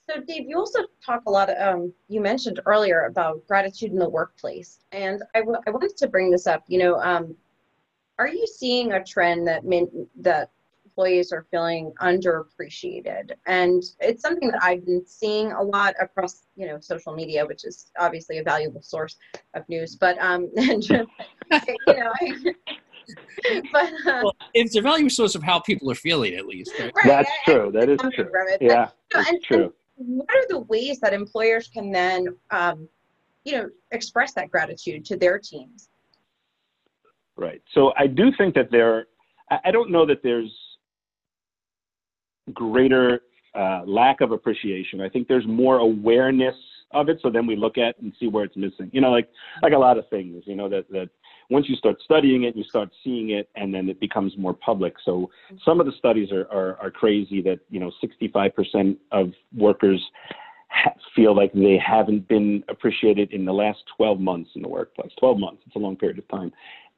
So, 0.10 0.22
Dave, 0.22 0.48
you 0.48 0.58
also 0.58 0.80
talk 1.06 1.24
a 1.28 1.32
lot. 1.32 1.50
um, 1.62 1.94
you 2.08 2.22
mentioned 2.22 2.62
earlier 2.66 3.06
about 3.06 3.46
gratitude 3.48 3.92
in 3.92 4.00
the 4.00 4.10
workplace, 4.10 4.80
and 4.92 5.22
I, 5.36 5.40
w- 5.40 5.60
I 5.68 5.72
wanted 5.72 5.98
to 5.98 6.08
bring 6.08 6.32
this 6.32 6.48
up. 6.48 6.64
You 6.68 6.80
know, 6.80 7.02
um, 7.02 7.36
are 8.18 8.28
you 8.28 8.48
seeing 8.48 8.94
a 8.94 9.04
trend 9.04 9.48
that 9.48 9.66
min- 9.66 10.08
that 10.22 10.50
employees 10.86 11.34
are 11.34 11.46
feeling 11.52 11.92
underappreciated? 12.02 13.32
And 13.48 13.84
it's 14.00 14.22
something 14.22 14.50
that 14.50 14.64
I've 14.64 14.86
been 14.86 15.06
seeing 15.06 15.52
a 15.52 15.62
lot 15.62 15.94
across, 16.00 16.44
you 16.56 16.68
know, 16.68 16.80
social 16.80 17.14
media, 17.14 17.46
which 17.46 17.66
is 17.66 17.92
obviously 18.00 18.38
a 18.38 18.44
valuable 18.44 18.82
source 18.82 19.18
of 19.56 19.68
news. 19.68 19.98
But 19.98 20.18
um, 20.20 20.50
and 20.58 20.82
just, 20.82 21.10
you 21.52 21.96
know, 21.96 22.14
I, 22.22 22.54
but 23.72 23.94
uh, 24.06 24.22
well, 24.24 24.36
it's 24.54 24.76
a 24.76 24.82
value 24.82 25.10
source 25.10 25.36
of 25.36 25.44
how 25.44 25.60
people 25.60 25.90
are 25.92 25.96
feeling, 25.96 26.34
at 26.36 26.46
least. 26.46 26.72
Right? 26.80 26.92
Right. 26.96 27.06
That's 27.06 27.32
true. 27.46 27.72
That 27.74 27.90
is 27.90 28.00
true. 28.14 28.30
Yeah, 28.60 28.90
but, 29.12 29.28
and, 29.28 29.44
true. 29.44 29.74
And 29.98 30.18
what 30.18 30.30
are 30.30 30.48
the 30.50 30.60
ways 30.60 31.00
that 31.00 31.14
employers 31.14 31.70
can 31.74 31.92
then, 31.92 32.28
um, 32.52 32.88
you 33.44 33.54
know, 33.54 33.70
express 33.92 34.34
that 34.34 34.52
gratitude 34.52 35.06
to 35.06 35.18
their 35.18 35.40
teams? 35.40 35.90
Right. 37.36 37.62
So 37.74 37.94
I 37.98 38.08
do 38.08 38.32
think 38.38 38.56
that 38.56 38.72
there. 38.72 39.08
I 39.64 39.72
don't 39.72 39.92
know 39.92 40.06
that 40.06 40.24
there's 40.24 40.52
greater 42.54 43.22
uh, 43.56 43.84
lack 43.86 44.20
of 44.22 44.32
appreciation. 44.32 45.00
I 45.00 45.08
think 45.10 45.28
there's 45.28 45.48
more 45.48 45.78
awareness 45.78 46.56
of 46.92 47.10
it. 47.10 47.20
So 47.22 47.30
then 47.30 47.46
we 47.46 47.56
look 47.56 47.78
at 47.78 47.98
and 48.00 48.14
see 48.20 48.28
where 48.28 48.44
it's 48.44 48.56
missing. 48.58 48.90
You 48.92 49.02
know, 49.02 49.12
like 49.12 49.30
like 49.62 49.74
a 49.74 49.78
lot 49.78 49.98
of 49.98 50.08
things. 50.10 50.44
You 50.46 50.56
know 50.56 50.70
that 50.70 50.90
that 50.92 51.10
once 51.50 51.68
you 51.70 51.76
start 51.76 51.98
studying 52.04 52.44
it, 52.44 52.56
you 52.56 52.64
start 52.66 52.90
seeing 53.04 53.32
it, 53.32 53.50
and 53.56 53.74
then 53.74 53.88
it 53.90 54.00
becomes 54.00 54.34
more 54.38 54.54
public. 54.54 54.94
So 55.06 55.12
mm-hmm. 55.12 55.56
some 55.64 55.80
of 55.80 55.86
the 55.86 55.94
studies 55.98 56.32
are, 56.32 56.48
are, 56.52 56.78
are 56.82 56.92
crazy 56.92 57.42
that, 57.44 57.60
you 57.70 57.80
know, 57.80 57.92
65% 58.04 58.98
of 59.12 59.32
workers 59.56 60.04
ha- 60.70 60.94
feel 61.16 61.36
like 61.36 61.54
they 61.54 61.78
haven't 61.78 62.28
been 62.28 62.64
appreciated 62.68 63.32
in 63.32 63.46
the 63.46 63.54
last 63.54 63.80
12 63.96 64.20
months 64.20 64.52
in 64.56 64.62
the 64.62 64.70
workplace. 64.70 65.12
12 65.20 65.40
months, 65.40 65.64
it's 65.66 65.76
a 65.76 65.80
long 65.80 65.96
period 65.96 66.20
of 66.20 66.28
time. 66.28 66.52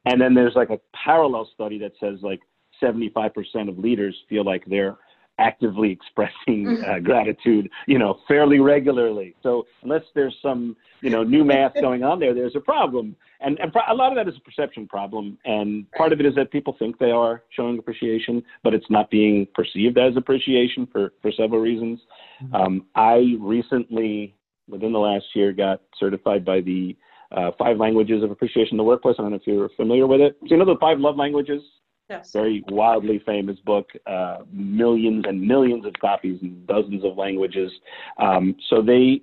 And 0.06 0.20
then 0.20 0.34
there's 0.34 0.54
like 0.56 0.70
a 0.70 0.80
parallel 1.04 1.48
study 1.54 1.78
that 1.78 1.92
says 2.00 2.18
like 2.22 2.40
75% 2.82 3.68
of 3.68 3.78
leaders 3.78 4.16
feel 4.28 4.44
like 4.44 4.64
they're 4.66 4.96
actively 5.40 5.90
expressing 5.90 6.66
mm-hmm. 6.66 6.90
uh, 6.90 6.98
gratitude, 7.00 7.70
you 7.86 7.98
know, 7.98 8.18
fairly 8.28 8.60
regularly. 8.60 9.34
So 9.42 9.66
unless 9.82 10.02
there's 10.14 10.36
some, 10.42 10.76
you 11.00 11.10
know, 11.10 11.22
new 11.24 11.44
math 11.44 11.74
going 11.80 12.04
on 12.04 12.20
there, 12.20 12.34
there's 12.34 12.54
a 12.54 12.60
problem. 12.60 13.16
And, 13.40 13.58
and 13.58 13.72
a 13.88 13.94
lot 13.94 14.12
of 14.12 14.16
that 14.16 14.30
is 14.30 14.36
a 14.36 14.40
perception 14.40 14.86
problem. 14.86 15.38
And 15.44 15.90
part 15.92 16.12
of 16.12 16.20
it 16.20 16.26
is 16.26 16.34
that 16.34 16.50
people 16.52 16.76
think 16.78 16.98
they 16.98 17.10
are 17.10 17.42
showing 17.56 17.78
appreciation, 17.78 18.42
but 18.62 18.74
it's 18.74 18.90
not 18.90 19.10
being 19.10 19.46
perceived 19.54 19.96
as 19.98 20.16
appreciation 20.16 20.86
for, 20.92 21.14
for 21.22 21.32
several 21.32 21.60
reasons. 21.60 22.00
Mm-hmm. 22.42 22.54
Um, 22.54 22.86
I 22.94 23.36
recently, 23.40 24.34
within 24.68 24.92
the 24.92 24.98
last 24.98 25.24
year, 25.34 25.52
got 25.52 25.80
certified 25.98 26.44
by 26.44 26.60
the 26.60 26.96
uh, 27.32 27.52
Five 27.58 27.78
Languages 27.78 28.22
of 28.22 28.30
Appreciation 28.30 28.72
in 28.72 28.76
the 28.76 28.84
Workplace. 28.84 29.16
I 29.18 29.22
don't 29.22 29.30
know 29.30 29.36
if 29.36 29.46
you're 29.46 29.70
familiar 29.70 30.06
with 30.06 30.20
it. 30.20 30.36
So 30.42 30.48
you 30.50 30.56
know 30.56 30.64
the 30.64 30.76
five 30.80 30.98
love 30.98 31.16
languages? 31.16 31.62
Yes. 32.10 32.32
Very 32.32 32.64
wildly 32.68 33.22
famous 33.24 33.56
book, 33.60 33.90
uh, 34.04 34.38
millions 34.52 35.24
and 35.28 35.40
millions 35.40 35.86
of 35.86 35.92
copies 36.00 36.40
in 36.42 36.66
dozens 36.66 37.04
of 37.04 37.16
languages. 37.16 37.70
Um, 38.18 38.56
so 38.68 38.82
they 38.82 39.22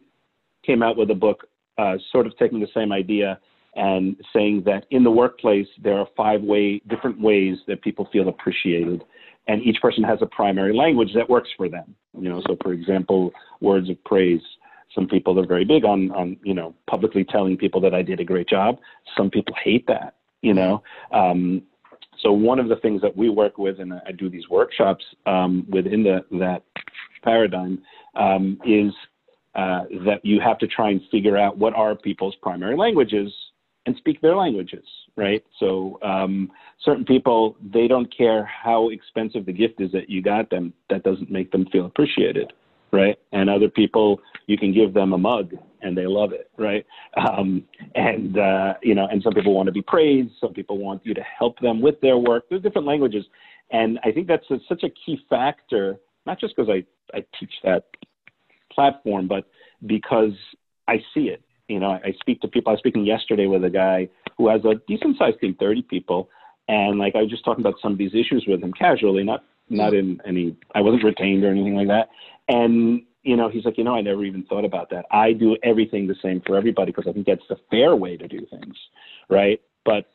came 0.65 0.81
out 0.81 0.95
with 0.95 1.11
a 1.11 1.15
book, 1.15 1.49
uh, 1.77 1.97
sort 2.13 2.25
of 2.25 2.37
taking 2.37 2.61
the 2.61 2.69
same 2.73 2.93
idea 2.93 3.39
and 3.75 4.15
saying 4.33 4.63
that 4.65 4.85
in 4.89 5.03
the 5.03 5.11
workplace 5.11 5.67
there 5.83 5.97
are 5.97 6.07
five 6.15 6.41
way 6.41 6.81
different 6.87 7.19
ways 7.19 7.57
that 7.67 7.81
people 7.81 8.07
feel 8.11 8.29
appreciated, 8.29 9.03
and 9.49 9.61
each 9.63 9.81
person 9.81 10.01
has 10.03 10.19
a 10.21 10.25
primary 10.25 10.73
language 10.73 11.13
that 11.13 11.29
works 11.29 11.49
for 11.57 11.67
them. 11.67 11.93
You 12.17 12.29
know, 12.29 12.41
so 12.47 12.57
for 12.63 12.71
example, 12.71 13.33
words 13.59 13.89
of 13.89 14.01
praise. 14.05 14.41
Some 14.95 15.07
people 15.07 15.37
are 15.39 15.45
very 15.45 15.65
big 15.65 15.83
on 15.83 16.09
on 16.11 16.37
you 16.41 16.53
know 16.53 16.73
publicly 16.89 17.25
telling 17.25 17.57
people 17.57 17.81
that 17.81 17.93
I 17.93 18.01
did 18.01 18.21
a 18.21 18.23
great 18.23 18.47
job. 18.47 18.79
Some 19.17 19.29
people 19.29 19.55
hate 19.61 19.85
that. 19.87 20.15
You 20.41 20.53
know. 20.53 20.81
Um, 21.11 21.63
so 22.21 22.31
one 22.31 22.59
of 22.59 22.69
the 22.69 22.75
things 22.77 23.01
that 23.01 23.15
we 23.15 23.29
work 23.29 23.57
with, 23.57 23.79
and 23.79 23.93
I 23.93 24.11
do 24.11 24.29
these 24.29 24.49
workshops 24.49 25.03
um, 25.25 25.65
within 25.69 26.03
the, 26.03 26.25
that 26.39 26.63
paradigm, 27.23 27.81
um, 28.15 28.59
is 28.65 28.91
uh, 29.55 29.85
that 30.05 30.19
you 30.23 30.39
have 30.39 30.57
to 30.59 30.67
try 30.67 30.89
and 30.91 31.01
figure 31.11 31.37
out 31.37 31.57
what 31.57 31.73
are 31.73 31.95
people's 31.95 32.35
primary 32.41 32.77
languages 32.77 33.31
and 33.85 33.95
speak 33.97 34.21
their 34.21 34.35
languages, 34.35 34.83
right? 35.15 35.43
So 35.59 35.97
um, 36.03 36.51
certain 36.83 37.05
people, 37.05 37.55
they 37.73 37.87
don't 37.87 38.15
care 38.15 38.43
how 38.45 38.89
expensive 38.89 39.45
the 39.45 39.53
gift 39.53 39.79
is 39.79 39.91
that 39.93 40.09
you 40.09 40.21
got 40.21 40.49
them. 40.49 40.73
That 40.89 41.03
doesn't 41.03 41.31
make 41.31 41.51
them 41.51 41.65
feel 41.71 41.85
appreciated, 41.85 42.53
right? 42.91 43.17
And 43.31 43.49
other 43.49 43.69
people, 43.69 44.19
you 44.47 44.57
can 44.57 44.73
give 44.73 44.93
them 44.93 45.13
a 45.13 45.17
mug 45.17 45.53
and 45.81 45.97
they 45.97 46.05
love 46.05 46.31
it, 46.31 46.49
right? 46.57 46.85
Um, 47.17 47.63
and 47.95 48.37
uh, 48.37 48.75
you 48.81 48.95
know, 48.95 49.07
and 49.07 49.21
some 49.21 49.33
people 49.33 49.53
want 49.53 49.67
to 49.67 49.71
be 49.71 49.81
praised. 49.81 50.31
Some 50.39 50.53
people 50.53 50.77
want 50.77 51.05
you 51.05 51.13
to 51.13 51.21
help 51.21 51.59
them 51.59 51.81
with 51.81 51.99
their 52.01 52.17
work. 52.17 52.45
There's 52.49 52.61
different 52.61 52.87
languages, 52.87 53.25
and 53.71 53.99
I 54.03 54.11
think 54.11 54.27
that's 54.27 54.49
a, 54.49 54.57
such 54.67 54.83
a 54.83 54.89
key 54.89 55.19
factor. 55.29 55.97
Not 56.25 56.39
just 56.39 56.55
because 56.55 56.69
I 56.69 56.85
I 57.17 57.23
teach 57.39 57.53
that 57.63 57.83
platform, 58.71 59.27
but 59.27 59.45
because 59.85 60.33
I 60.87 60.97
see 61.13 61.29
it. 61.29 61.41
You 61.67 61.79
know, 61.79 61.91
I, 61.91 62.01
I 62.05 62.11
speak 62.19 62.41
to 62.41 62.47
people. 62.47 62.71
I 62.71 62.73
was 62.73 62.79
speaking 62.79 63.05
yesterday 63.05 63.47
with 63.47 63.63
a 63.63 63.69
guy 63.69 64.09
who 64.37 64.47
has 64.49 64.61
a 64.65 64.75
decent 64.87 65.17
sized 65.17 65.39
team, 65.39 65.55
30 65.59 65.81
people, 65.83 66.29
and 66.67 66.99
like 66.99 67.15
I 67.15 67.21
was 67.21 67.29
just 67.29 67.43
talking 67.43 67.63
about 67.63 67.75
some 67.81 67.91
of 67.91 67.97
these 67.97 68.13
issues 68.13 68.45
with 68.47 68.61
him 68.61 68.73
casually, 68.73 69.23
not 69.23 69.43
not 69.69 69.93
in 69.93 70.21
any. 70.25 70.55
I 70.75 70.81
wasn't 70.81 71.03
retained 71.03 71.43
or 71.43 71.51
anything 71.51 71.75
like 71.75 71.87
that, 71.87 72.09
and 72.47 73.03
you 73.27 73.35
know, 73.35 73.49
he's 73.49 73.65
like, 73.65 73.77
you 73.77 73.83
know, 73.83 73.93
I 73.93 74.01
never 74.01 74.23
even 74.23 74.43
thought 74.43 74.63
about 74.63 74.89
that. 74.91 75.05
I 75.11 75.33
do 75.33 75.57
everything 75.61 76.07
the 76.07 76.15
same 76.23 76.41
for 76.47 76.55
everybody 76.55 76.93
because 76.93 77.09
I 77.09 77.11
think 77.11 77.25
that's 77.25 77.41
the 77.49 77.57
fair 77.69 77.93
way 77.93 78.15
to 78.15 78.25
do 78.25 78.45
things, 78.49 78.75
right? 79.29 79.59
But 79.83 80.05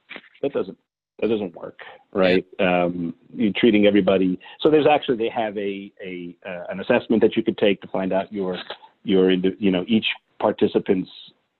that 0.40 0.54
doesn't 0.54 0.78
that 1.20 1.28
doesn't 1.28 1.54
work, 1.54 1.78
right? 2.12 2.44
Um, 2.58 3.14
you're 3.32 3.52
treating 3.54 3.86
everybody. 3.86 4.40
So 4.60 4.70
there's 4.70 4.86
actually 4.90 5.18
they 5.18 5.28
have 5.28 5.56
a 5.58 5.92
a 6.02 6.36
uh, 6.46 6.64
an 6.70 6.80
assessment 6.80 7.20
that 7.22 7.36
you 7.36 7.42
could 7.42 7.58
take 7.58 7.82
to 7.82 7.88
find 7.88 8.14
out 8.14 8.32
your 8.32 8.58
your 9.04 9.30
you 9.30 9.70
know 9.70 9.84
each 9.86 10.06
participant's 10.40 11.10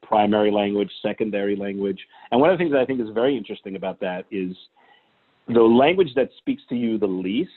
primary 0.02 0.50
language, 0.50 0.90
secondary 1.02 1.54
language, 1.54 2.00
and 2.30 2.40
one 2.40 2.50
of 2.50 2.58
the 2.58 2.62
things 2.62 2.72
that 2.72 2.80
I 2.80 2.86
think 2.86 3.00
is 3.00 3.08
very 3.12 3.36
interesting 3.36 3.76
about 3.76 4.00
that 4.00 4.24
is 4.30 4.56
the 5.48 5.62
language 5.62 6.14
that 6.16 6.30
speaks 6.38 6.62
to 6.70 6.74
you 6.74 6.98
the 6.98 7.06
least 7.06 7.50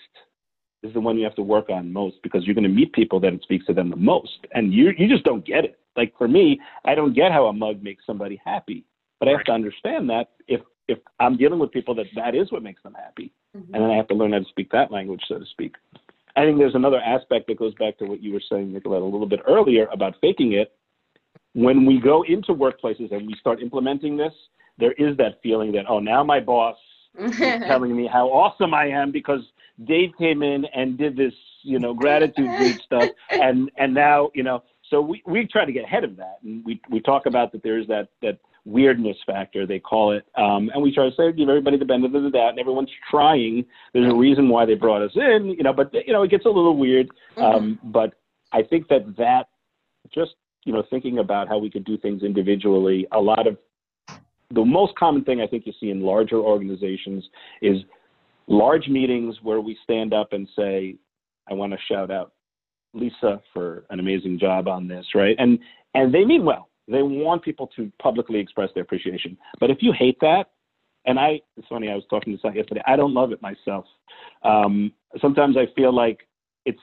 is 0.86 0.93
the 0.93 1.00
one 1.00 1.17
you 1.17 1.24
have 1.24 1.36
to 1.36 1.41
work 1.41 1.69
on 1.69 1.91
most 1.91 2.17
because 2.24 2.45
you're 2.45 2.56
going 2.56 2.63
to 2.63 2.69
meet 2.69 2.93
people 2.93 3.19
that 3.21 3.34
it 3.34 3.41
speaks 3.41 3.65
to 3.65 3.74
them 3.74 3.89
the 3.89 3.95
most, 3.95 4.45
and 4.54 4.74
you 4.74 4.91
you 4.98 5.08
just 5.08 5.24
don't 5.24 5.45
get 5.45 5.65
it. 5.65 5.80
Like 5.95 6.13
for 6.17 6.28
me, 6.28 6.60
I 6.86 6.95
don't 6.95 7.13
get 7.13 7.32
how 7.32 7.48
a 7.48 7.54
mug 7.54 7.82
makes 7.82 8.06
somebody 8.06 8.41
happy, 8.43 8.86
but 9.19 9.28
I 9.30 9.32
have 9.32 9.43
to 9.45 9.52
understand 9.52 10.10
that 10.10 10.32
if 10.48 10.62
if 10.88 11.00
I'm 11.19 11.38
dealing 11.38 11.60
with 11.60 11.71
people 11.71 11.95
that 11.95 12.08
that 12.15 12.36
is 12.36 12.52
what 12.52 12.63
makes 12.63 12.84
them 12.84 12.93
happy, 12.93 13.34
mm-hmm. 13.56 13.74
and 13.74 13.84
then 13.84 13.91
I 13.91 13.95
have 13.95 14.08
to 14.10 14.15
learn 14.15 14.34
how 14.34 14.39
to 14.39 14.45
speak 14.45 14.71
that 14.71 14.91
language, 14.91 15.21
so 15.28 15.39
to 15.39 15.45
speak. 15.45 15.76
I 16.36 16.43
think 16.43 16.58
there's 16.58 16.76
another 16.76 17.00
aspect 17.00 17.48
that 17.48 17.58
goes 17.58 17.74
back 17.76 17.98
to 18.00 18.06
what 18.06 18.21
you 18.21 18.34
were 18.34 18.41
saying, 18.50 18.74
Nicolette, 18.74 19.02
a 19.02 19.06
little 19.06 19.28
bit 19.28 19.39
earlier 19.48 19.88
about 19.91 20.15
faking 20.19 20.54
it. 20.54 20.74
When 21.54 21.86
we 21.86 22.00
go 22.00 22.24
into 22.24 22.54
workplaces 22.54 23.13
and 23.13 23.26
we 23.26 23.36
start 23.39 23.62
implementing 23.62 24.17
this, 24.17 24.34
there 24.78 24.91
is 24.93 25.15
that 25.15 25.39
feeling 25.41 25.71
that, 25.74 25.86
oh, 25.88 26.00
now 26.00 26.24
my 26.24 26.41
boss 26.41 26.76
is 27.17 27.38
telling 27.38 27.95
me 27.95 28.10
how 28.12 28.28
awesome 28.28 28.74
I 28.74 28.88
am 28.88 29.12
because 29.12 29.39
Dave 29.84 30.12
came 30.18 30.42
in 30.42 30.66
and 30.74 30.98
did 30.98 31.18
this, 31.18 31.34
you 31.64 31.80
know, 31.80 31.94
gratitude 31.94 32.50
greet 32.58 32.80
stuff, 32.82 33.10
and 33.30 33.70
and 33.78 33.94
now, 33.94 34.30
you 34.34 34.44
know, 34.44 34.64
so 34.90 35.02
we 35.02 35.22
we 35.26 35.46
try 35.48 35.66
to 35.66 35.72
get 35.72 35.84
ahead 35.84 36.04
of 36.04 36.16
that, 36.18 36.38
and 36.44 36.64
we 36.66 36.80
we 36.90 37.02
talk 37.02 37.26
about 37.26 37.52
that 37.52 37.64
there's 37.64 37.88
that 37.88 38.10
that 38.22 38.40
weirdness 38.66 39.18
factor 39.26 39.68
they 39.68 39.80
call 39.80 40.12
it, 40.12 40.26
um, 40.38 40.72
and 40.74 40.82
we 40.82 40.94
try 40.94 41.10
to 41.10 41.16
say 41.16 41.32
give 41.32 41.50
everybody 41.50 41.78
the 41.78 41.86
benefit 41.86 42.16
of 42.16 42.24
the 42.24 42.30
doubt, 42.30 42.50
and 42.50 42.60
everyone's 42.60 42.92
trying. 43.10 43.66
There's 43.94 44.12
a 44.12 44.16
reason 44.16 44.50
why 44.50 44.66
they 44.66 44.76
brought 44.76 45.02
us 45.02 45.12
in, 45.16 45.56
you 45.58 45.64
know, 45.64 45.74
but 45.74 45.94
you 45.94 46.14
know 46.14 46.24
it 46.24 46.32
gets 46.32 46.46
a 46.46 46.50
little 46.50 46.78
weird, 46.78 47.10
mm-hmm. 47.36 47.42
um, 47.44 47.80
but 47.84 48.14
I 48.54 48.64
think 48.64 48.88
that 48.88 49.18
that 49.18 49.48
just 50.14 50.36
you 50.64 50.74
know 50.74 50.84
thinking 50.90 51.20
about 51.20 51.48
how 51.48 51.58
we 51.58 51.70
could 51.70 51.84
do 51.84 51.98
things 51.98 52.24
individually, 52.24 53.08
a 53.12 53.20
lot 53.20 53.48
of 53.48 53.58
the 54.52 54.64
most 54.64 54.96
common 54.96 55.24
thing 55.24 55.42
I 55.42 55.48
think 55.48 55.66
you 55.66 55.74
see 55.80 55.90
in 55.90 56.02
larger 56.02 56.38
organizations 56.38 57.28
is 57.62 57.78
large 58.48 58.88
meetings 58.88 59.36
where 59.42 59.62
we 59.62 59.78
stand 59.84 60.14
up 60.14 60.34
and 60.34 60.48
say, 60.56 60.96
I 61.50 61.54
want 61.54 61.74
to 61.74 61.80
shout 61.88 62.12
out 62.12 62.34
Lisa 62.94 63.42
for 63.54 63.86
an 63.90 64.00
amazing 64.00 64.40
job 64.40 64.68
on 64.68 64.88
this, 64.88 65.06
right? 65.14 65.36
And 65.40 65.60
and 65.94 66.14
they 66.14 66.26
mean 66.26 66.46
well. 66.46 66.70
They 66.88 67.02
want 67.02 67.44
people 67.44 67.68
to 67.76 67.92
publicly 68.00 68.40
express 68.40 68.70
their 68.74 68.84
appreciation. 68.84 69.38
But 69.60 69.72
if 69.72 69.78
you 69.82 69.92
hate 69.98 70.20
that, 70.22 70.52
and 71.06 71.20
I, 71.20 71.40
it's 71.58 71.68
funny, 71.68 71.90
I 71.90 71.96
was 71.96 72.04
talking 72.10 72.34
to 72.36 72.42
someone 72.42 72.58
yesterday. 72.58 72.82
I 72.86 72.96
don't 72.96 73.14
love 73.14 73.32
it 73.32 73.42
myself. 73.42 73.86
Um, 74.44 74.92
sometimes 75.20 75.56
I 75.58 75.68
feel 75.76 75.94
like 75.94 76.28
it's 76.66 76.80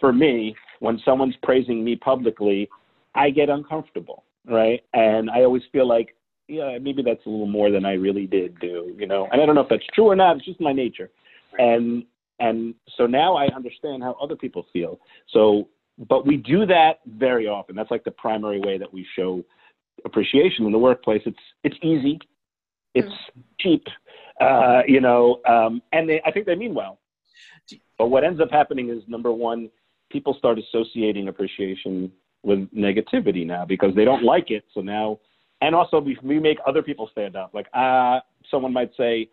for 0.00 0.12
me 0.12 0.54
when 0.80 1.00
someone's 1.04 1.34
praising 1.42 1.84
me 1.84 1.96
publicly, 1.96 2.68
I 3.14 3.30
get 3.30 3.48
uncomfortable, 3.48 4.24
right? 4.46 4.82
And 4.92 5.30
I 5.30 5.42
always 5.44 5.62
feel 5.72 5.86
like 5.86 6.14
yeah, 6.48 6.78
maybe 6.80 7.02
that's 7.02 7.24
a 7.26 7.28
little 7.28 7.46
more 7.46 7.70
than 7.70 7.84
I 7.84 7.92
really 7.92 8.26
did 8.26 8.58
do, 8.58 8.94
you 8.96 9.06
know. 9.06 9.28
And 9.30 9.40
I 9.40 9.46
don't 9.46 9.54
know 9.54 9.60
if 9.60 9.68
that's 9.68 9.86
true 9.94 10.06
or 10.06 10.16
not. 10.16 10.36
It's 10.36 10.46
just 10.46 10.60
my 10.60 10.72
nature. 10.72 11.10
And 11.58 12.04
and 12.40 12.74
so 12.96 13.06
now 13.06 13.36
I 13.36 13.46
understand 13.54 14.02
how 14.02 14.16
other 14.22 14.36
people 14.36 14.66
feel. 14.72 14.98
So, 15.32 15.68
but 16.08 16.26
we 16.26 16.36
do 16.36 16.64
that 16.66 17.00
very 17.06 17.46
often. 17.46 17.76
That's 17.76 17.90
like 17.90 18.04
the 18.04 18.12
primary 18.12 18.60
way 18.60 18.78
that 18.78 18.92
we 18.92 19.06
show 19.16 19.44
appreciation 20.04 20.64
in 20.64 20.72
the 20.72 20.78
workplace. 20.78 21.22
It's 21.26 21.38
it's 21.64 21.76
easy, 21.82 22.18
it's 22.94 23.08
mm-hmm. 23.08 23.40
cheap, 23.60 23.84
uh, 24.40 24.82
you 24.86 25.00
know, 25.00 25.40
um, 25.46 25.82
and 25.92 26.08
they, 26.08 26.22
I 26.24 26.30
think 26.30 26.46
they 26.46 26.54
mean 26.54 26.74
well. 26.74 26.98
But 27.98 28.06
what 28.06 28.24
ends 28.24 28.40
up 28.40 28.50
happening 28.50 28.88
is 28.90 29.02
number 29.08 29.32
one, 29.32 29.68
people 30.10 30.34
start 30.38 30.58
associating 30.58 31.28
appreciation 31.28 32.10
with 32.42 32.60
negativity 32.72 33.44
now 33.44 33.64
because 33.64 33.94
they 33.94 34.04
don't 34.04 34.22
like 34.22 34.50
it. 34.50 34.64
So 34.72 34.80
now 34.80 35.18
and 35.60 35.74
also 35.74 36.00
we, 36.00 36.18
we 36.22 36.38
make 36.38 36.58
other 36.66 36.82
people 36.82 37.08
stand 37.10 37.36
up. 37.36 37.52
Like 37.54 37.66
uh, 37.74 38.20
someone 38.50 38.72
might 38.72 38.90
say, 38.96 39.28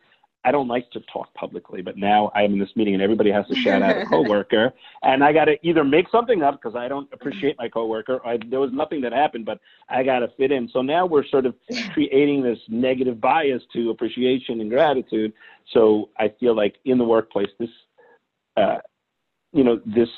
I 0.45 0.51
don't 0.51 0.67
like 0.67 0.91
to 0.91 0.99
talk 1.11 1.33
publicly, 1.33 1.81
but 1.81 1.97
now 1.97 2.31
I'm 2.35 2.53
in 2.53 2.59
this 2.59 2.69
meeting 2.75 2.93
and 2.93 3.01
everybody 3.01 3.31
has 3.31 3.47
to 3.47 3.55
shout 3.55 3.81
out 3.81 3.97
a 3.97 4.05
coworker, 4.09 4.73
and 5.01 5.23
I 5.23 5.33
got 5.33 5.45
to 5.45 5.57
either 5.67 5.83
make 5.83 6.05
something 6.11 6.43
up 6.43 6.61
because 6.61 6.75
I 6.75 6.87
don't 6.87 7.11
appreciate 7.11 7.55
my 7.57 7.67
coworker. 7.67 8.21
I, 8.23 8.37
there 8.49 8.59
was 8.59 8.69
nothing 8.71 9.01
that 9.01 9.11
happened, 9.11 9.45
but 9.45 9.59
I 9.89 10.03
got 10.03 10.19
to 10.19 10.27
fit 10.37 10.51
in. 10.51 10.69
So 10.71 10.83
now 10.83 11.07
we're 11.07 11.25
sort 11.25 11.47
of 11.47 11.55
creating 11.93 12.43
this 12.43 12.59
negative 12.67 13.19
bias 13.19 13.63
to 13.73 13.89
appreciation 13.89 14.61
and 14.61 14.69
gratitude. 14.69 15.33
So 15.73 16.09
I 16.19 16.31
feel 16.39 16.55
like 16.55 16.75
in 16.85 16.99
the 16.99 17.05
workplace, 17.05 17.49
this, 17.59 17.69
uh, 18.55 18.77
you 19.51 19.63
know, 19.63 19.81
this 19.83 20.09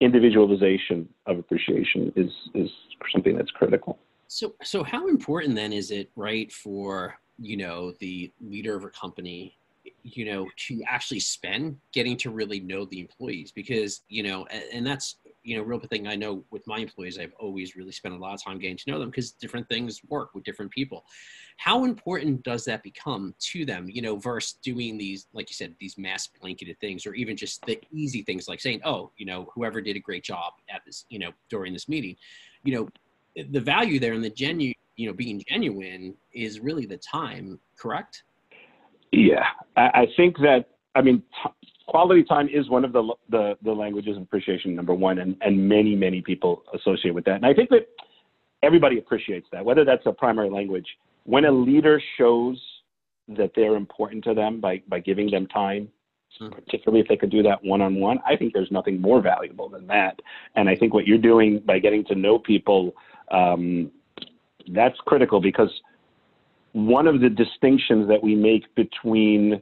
individualization 0.00 1.06
of 1.26 1.38
appreciation 1.38 2.10
is 2.16 2.30
is 2.54 2.70
something 3.12 3.36
that's 3.36 3.50
critical. 3.50 3.98
So, 4.32 4.54
so 4.62 4.84
how 4.84 5.08
important 5.08 5.56
then 5.56 5.72
is 5.72 5.90
it, 5.90 6.08
right, 6.14 6.52
for 6.52 7.18
you 7.40 7.56
know 7.56 7.92
the 7.98 8.32
leader 8.40 8.76
of 8.76 8.84
a 8.84 8.90
company, 8.90 9.58
you 10.04 10.24
know, 10.24 10.46
to 10.68 10.80
actually 10.86 11.18
spend 11.18 11.76
getting 11.92 12.16
to 12.18 12.30
really 12.30 12.60
know 12.60 12.84
the 12.84 13.00
employees 13.00 13.50
because 13.50 14.02
you 14.08 14.22
know, 14.22 14.46
and, 14.46 14.62
and 14.72 14.86
that's 14.86 15.16
you 15.42 15.56
know, 15.56 15.64
real 15.64 15.80
thing 15.80 16.06
I 16.06 16.14
know 16.14 16.44
with 16.52 16.64
my 16.68 16.78
employees, 16.78 17.18
I've 17.18 17.32
always 17.40 17.74
really 17.74 17.90
spent 17.90 18.14
a 18.14 18.18
lot 18.18 18.34
of 18.34 18.44
time 18.44 18.60
getting 18.60 18.76
to 18.76 18.90
know 18.92 19.00
them 19.00 19.10
because 19.10 19.32
different 19.32 19.68
things 19.68 20.00
work 20.08 20.32
with 20.32 20.44
different 20.44 20.70
people. 20.70 21.04
How 21.56 21.84
important 21.84 22.44
does 22.44 22.64
that 22.66 22.84
become 22.84 23.34
to 23.40 23.64
them, 23.64 23.88
you 23.90 24.00
know, 24.00 24.16
versus 24.16 24.58
doing 24.62 24.96
these, 24.96 25.26
like 25.32 25.50
you 25.50 25.54
said, 25.54 25.74
these 25.80 25.98
mass 25.98 26.28
blanketed 26.40 26.78
things, 26.78 27.04
or 27.04 27.14
even 27.14 27.36
just 27.36 27.66
the 27.66 27.80
easy 27.90 28.22
things 28.22 28.46
like 28.46 28.60
saying, 28.60 28.80
oh, 28.84 29.10
you 29.16 29.26
know, 29.26 29.50
whoever 29.54 29.80
did 29.80 29.96
a 29.96 30.00
great 30.00 30.22
job 30.22 30.52
at 30.72 30.82
this, 30.86 31.04
you 31.08 31.18
know, 31.18 31.32
during 31.48 31.72
this 31.72 31.88
meeting, 31.88 32.14
you 32.62 32.74
know, 32.76 32.88
the 33.36 33.60
value 33.60 33.98
there 33.98 34.12
and 34.12 34.24
the 34.24 34.30
genuine, 34.30 34.74
you 34.96 35.06
know, 35.08 35.12
being 35.12 35.42
genuine 35.48 36.14
is 36.32 36.60
really 36.60 36.86
the 36.86 36.98
time, 36.98 37.58
correct? 37.78 38.24
Yeah, 39.12 39.44
I, 39.76 39.82
I 39.82 40.06
think 40.16 40.36
that 40.38 40.66
I 40.94 41.02
mean, 41.02 41.22
t- 41.42 41.70
quality 41.86 42.24
time 42.24 42.48
is 42.48 42.68
one 42.68 42.84
of 42.84 42.92
the, 42.92 43.14
the 43.28 43.56
the 43.62 43.72
languages 43.72 44.16
of 44.16 44.22
appreciation 44.22 44.74
number 44.74 44.94
one, 44.94 45.18
and 45.18 45.36
and 45.40 45.68
many 45.68 45.94
many 45.96 46.20
people 46.20 46.64
associate 46.74 47.14
with 47.14 47.24
that, 47.24 47.36
and 47.36 47.46
I 47.46 47.54
think 47.54 47.70
that 47.70 47.88
everybody 48.62 48.98
appreciates 48.98 49.46
that, 49.52 49.64
whether 49.64 49.84
that's 49.84 50.04
a 50.06 50.12
primary 50.12 50.50
language. 50.50 50.86
When 51.24 51.44
a 51.44 51.52
leader 51.52 52.00
shows 52.18 52.60
that 53.28 53.52
they're 53.54 53.76
important 53.76 54.24
to 54.24 54.34
them 54.34 54.60
by 54.60 54.82
by 54.88 55.00
giving 55.00 55.30
them 55.30 55.46
time 55.46 55.88
Mm-hmm. 56.40 56.54
particularly 56.54 57.00
if 57.00 57.08
they 57.08 57.16
could 57.16 57.30
do 57.30 57.42
that 57.42 57.62
one 57.62 57.82
on 57.82 57.96
one. 57.96 58.18
I 58.24 58.36
think 58.36 58.54
there's 58.54 58.70
nothing 58.70 59.00
more 59.00 59.20
valuable 59.20 59.68
than 59.68 59.86
that. 59.88 60.20
And 60.54 60.68
I 60.68 60.76
think 60.76 60.94
what 60.94 61.06
you're 61.06 61.18
doing 61.18 61.58
by 61.58 61.80
getting 61.80 62.04
to 62.04 62.14
know 62.14 62.38
people, 62.38 62.94
um, 63.30 63.90
that's 64.72 64.96
critical 65.06 65.40
because 65.40 65.70
one 66.72 67.06
of 67.06 67.20
the 67.20 67.28
distinctions 67.28 68.08
that 68.08 68.22
we 68.22 68.34
make 68.34 68.72
between 68.74 69.60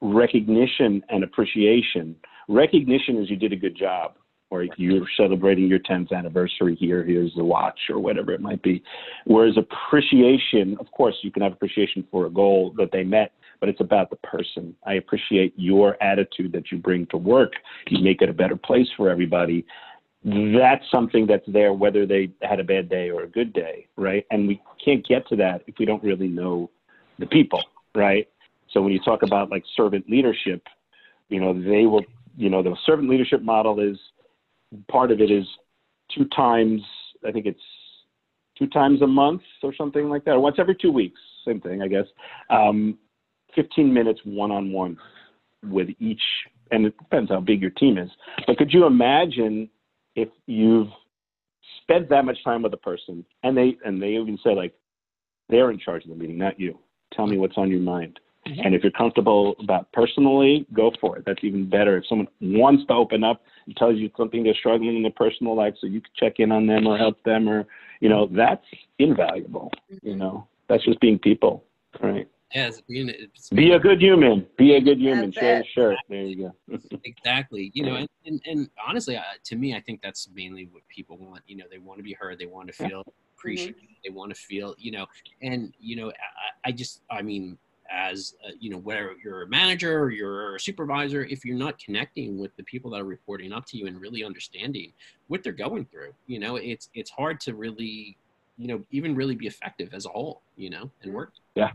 recognition 0.00 1.02
and 1.10 1.22
appreciation 1.22 2.16
recognition 2.50 3.16
is 3.22 3.30
you 3.30 3.36
did 3.36 3.52
a 3.52 3.56
good 3.56 3.76
job 3.76 4.14
or 4.50 4.66
you're 4.76 5.06
celebrating 5.16 5.68
your 5.68 5.78
10th 5.78 6.12
anniversary 6.12 6.74
here, 6.74 7.04
here's 7.04 7.32
the 7.36 7.44
watch, 7.44 7.78
or 7.88 8.00
whatever 8.00 8.32
it 8.32 8.40
might 8.40 8.60
be. 8.62 8.82
Whereas 9.24 9.56
appreciation, 9.56 10.76
of 10.80 10.90
course, 10.90 11.14
you 11.22 11.30
can 11.30 11.42
have 11.42 11.52
appreciation 11.52 12.04
for 12.10 12.26
a 12.26 12.30
goal 12.30 12.74
that 12.76 12.90
they 12.90 13.04
met, 13.04 13.30
but 13.60 13.68
it's 13.68 13.80
about 13.80 14.10
the 14.10 14.16
person. 14.16 14.74
I 14.84 14.94
appreciate 14.94 15.54
your 15.56 16.02
attitude 16.02 16.50
that 16.52 16.72
you 16.72 16.78
bring 16.78 17.06
to 17.06 17.16
work. 17.16 17.52
You 17.86 18.02
make 18.02 18.22
it 18.22 18.28
a 18.28 18.32
better 18.32 18.56
place 18.56 18.88
for 18.96 19.08
everybody. 19.08 19.64
That's 20.24 20.84
something 20.90 21.26
that's 21.26 21.46
there 21.48 21.72
whether 21.72 22.06
they 22.06 22.30
had 22.42 22.60
a 22.60 22.64
bad 22.64 22.88
day 22.88 23.10
or 23.10 23.22
a 23.22 23.28
good 23.28 23.52
day, 23.52 23.86
right? 23.96 24.26
And 24.30 24.46
we 24.46 24.60
can't 24.84 25.06
get 25.06 25.26
to 25.28 25.36
that 25.36 25.62
if 25.66 25.76
we 25.78 25.86
don't 25.86 26.02
really 26.02 26.28
know 26.28 26.70
the 27.18 27.26
people, 27.26 27.62
right? 27.94 28.28
So 28.72 28.82
when 28.82 28.92
you 28.92 29.00
talk 29.00 29.22
about 29.22 29.50
like 29.50 29.64
servant 29.76 30.08
leadership, 30.08 30.62
you 31.28 31.40
know, 31.40 31.54
they 31.54 31.86
will, 31.86 32.04
you 32.36 32.50
know, 32.50 32.62
the 32.62 32.76
servant 32.84 33.08
leadership 33.08 33.42
model 33.42 33.80
is 33.80 33.98
part 34.88 35.10
of 35.10 35.20
it 35.20 35.30
is 35.30 35.46
two 36.14 36.26
times, 36.26 36.82
I 37.26 37.32
think 37.32 37.46
it's 37.46 37.60
two 38.58 38.66
times 38.66 39.02
a 39.02 39.06
month 39.06 39.42
or 39.62 39.74
something 39.74 40.08
like 40.08 40.24
that, 40.24 40.32
or 40.32 40.40
once 40.40 40.56
every 40.58 40.76
two 40.76 40.92
weeks, 40.92 41.20
same 41.46 41.60
thing, 41.60 41.82
I 41.82 41.88
guess. 41.88 42.06
Um, 42.50 42.98
15 43.54 43.92
minutes 43.92 44.20
one 44.24 44.50
on 44.50 44.70
one 44.70 44.96
with 45.64 45.88
each, 45.98 46.22
and 46.70 46.86
it 46.86 46.96
depends 46.98 47.30
how 47.30 47.40
big 47.40 47.60
your 47.60 47.70
team 47.70 47.98
is. 47.98 48.10
But 48.46 48.58
could 48.58 48.72
you 48.72 48.86
imagine 48.86 49.68
if 50.14 50.28
you've 50.46 50.88
spent 51.82 52.08
that 52.08 52.24
much 52.24 52.42
time 52.44 52.62
with 52.62 52.74
a 52.74 52.78
person 52.78 53.24
and 53.42 53.56
they 53.56 53.76
and 53.84 54.00
they 54.02 54.10
even 54.10 54.38
say 54.44 54.54
like 54.54 54.74
they're 55.48 55.70
in 55.70 55.78
charge 55.78 56.04
of 56.04 56.10
the 56.10 56.16
meeting, 56.16 56.38
not 56.38 56.58
you. 56.58 56.78
Tell 57.12 57.26
me 57.26 57.38
what's 57.38 57.56
on 57.56 57.70
your 57.70 57.80
mind. 57.80 58.20
Mm-hmm. 58.46 58.60
And 58.64 58.74
if 58.74 58.82
you're 58.82 58.92
comfortable 58.92 59.54
about 59.60 59.92
personally, 59.92 60.66
go 60.72 60.90
for 61.00 61.18
it. 61.18 61.24
That's 61.26 61.42
even 61.42 61.68
better. 61.68 61.98
If 61.98 62.06
someone 62.08 62.28
wants 62.40 62.86
to 62.86 62.94
open 62.94 63.22
up 63.22 63.42
and 63.66 63.76
tells 63.76 63.96
you 63.96 64.10
something 64.16 64.42
they're 64.42 64.54
struggling 64.54 64.96
in 64.96 65.02
their 65.02 65.10
personal 65.10 65.54
life, 65.54 65.74
so 65.80 65.86
you 65.86 66.00
can 66.00 66.10
check 66.16 66.34
in 66.38 66.50
on 66.50 66.66
them 66.66 66.86
or 66.86 66.96
help 66.96 67.22
them, 67.24 67.48
or 67.48 67.66
you 68.00 68.08
know, 68.08 68.28
that's 68.32 68.64
invaluable. 68.98 69.70
Mm-hmm. 69.92 70.08
You 70.08 70.16
know, 70.16 70.46
that's 70.68 70.84
just 70.84 71.00
being 71.00 71.18
people, 71.18 71.64
right? 72.02 72.28
Yeah, 72.54 72.70
being, 72.88 73.08
it's 73.08 73.48
be 73.50 73.72
a 73.72 73.78
good 73.78 74.00
human. 74.02 74.46
Be 74.58 74.74
a 74.74 74.80
good 74.80 74.98
human. 74.98 75.30
Share 75.30 75.58
the 75.58 75.64
shirt. 75.64 75.96
There 76.08 76.22
you 76.22 76.52
go. 76.68 76.78
exactly. 77.04 77.70
You 77.74 77.84
know, 77.84 77.94
and, 77.94 78.08
and, 78.26 78.40
and 78.44 78.70
honestly, 78.84 79.16
uh, 79.16 79.22
to 79.44 79.56
me, 79.56 79.76
I 79.76 79.80
think 79.80 80.02
that's 80.02 80.28
mainly 80.34 80.68
what 80.72 80.82
people 80.88 81.16
want. 81.16 81.42
You 81.46 81.56
know, 81.56 81.66
they 81.70 81.78
want 81.78 81.98
to 81.98 82.02
be 82.02 82.12
heard. 82.12 82.38
They 82.38 82.46
want 82.46 82.66
to 82.66 82.72
feel 82.72 83.04
appreciated. 83.36 83.76
Mm-hmm. 83.76 83.94
They 84.04 84.10
want 84.10 84.34
to 84.34 84.40
feel, 84.40 84.74
you 84.78 84.90
know, 84.90 85.06
and 85.42 85.72
you 85.78 85.94
know, 85.94 86.08
I, 86.08 86.68
I 86.68 86.72
just, 86.72 87.02
I 87.08 87.22
mean, 87.22 87.56
as 87.90 88.34
uh, 88.46 88.52
you 88.58 88.70
know 88.70 88.78
whether 88.78 89.14
you're 89.22 89.42
a 89.42 89.48
manager 89.48 89.98
or 89.98 90.10
you're 90.10 90.54
a 90.54 90.60
supervisor 90.60 91.24
if 91.24 91.44
you're 91.44 91.56
not 91.56 91.78
connecting 91.78 92.38
with 92.38 92.54
the 92.56 92.62
people 92.62 92.90
that 92.90 93.00
are 93.00 93.04
reporting 93.04 93.52
up 93.52 93.66
to 93.66 93.76
you 93.76 93.86
and 93.86 94.00
really 94.00 94.22
understanding 94.24 94.92
what 95.26 95.42
they're 95.42 95.52
going 95.52 95.84
through 95.84 96.12
you 96.26 96.38
know 96.38 96.56
it's 96.56 96.88
it's 96.94 97.10
hard 97.10 97.40
to 97.40 97.54
really 97.54 98.16
you 98.56 98.68
know 98.68 98.80
even 98.90 99.14
really 99.14 99.34
be 99.34 99.46
effective 99.46 99.92
as 99.92 100.06
a 100.06 100.08
whole 100.08 100.40
you 100.56 100.70
know 100.70 100.88
and 101.02 101.12
work 101.12 101.32
yeah 101.56 101.72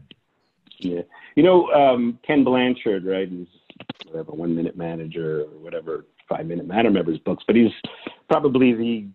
yeah 0.79 1.01
you 1.35 1.43
know 1.43 1.71
um, 1.71 2.19
ken 2.25 2.43
blanchard 2.43 3.05
right 3.05 3.29
he's 3.29 3.47
whatever 4.07 4.31
one 4.31 4.55
minute 4.55 4.77
manager 4.77 5.41
or 5.41 5.59
whatever 5.59 6.05
five 6.27 6.45
minute 6.45 6.67
man 6.67 6.85
remembers 6.85 7.19
books 7.19 7.43
but 7.47 7.55
he's 7.55 7.71
probably 8.29 8.73
the 8.73 9.07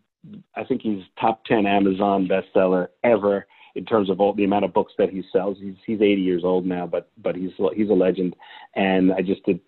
i 0.56 0.64
think 0.64 0.82
he's 0.82 1.02
top 1.20 1.44
10 1.44 1.66
amazon 1.66 2.28
bestseller 2.28 2.88
ever 3.04 3.46
in 3.74 3.84
terms 3.84 4.10
of 4.10 4.20
all 4.20 4.32
the 4.32 4.44
amount 4.44 4.64
of 4.64 4.72
books 4.72 4.92
that 4.98 5.10
he 5.10 5.22
sells. 5.32 5.56
He's 5.60 5.74
he's 5.86 6.00
80 6.00 6.20
years 6.20 6.42
old 6.44 6.66
now, 6.66 6.86
but 6.86 7.10
but 7.22 7.36
he's 7.36 7.52
he's 7.74 7.90
a 7.90 7.94
legend. 7.94 8.34
And 8.74 9.12
I 9.12 9.22
just 9.22 9.44
did 9.44 9.60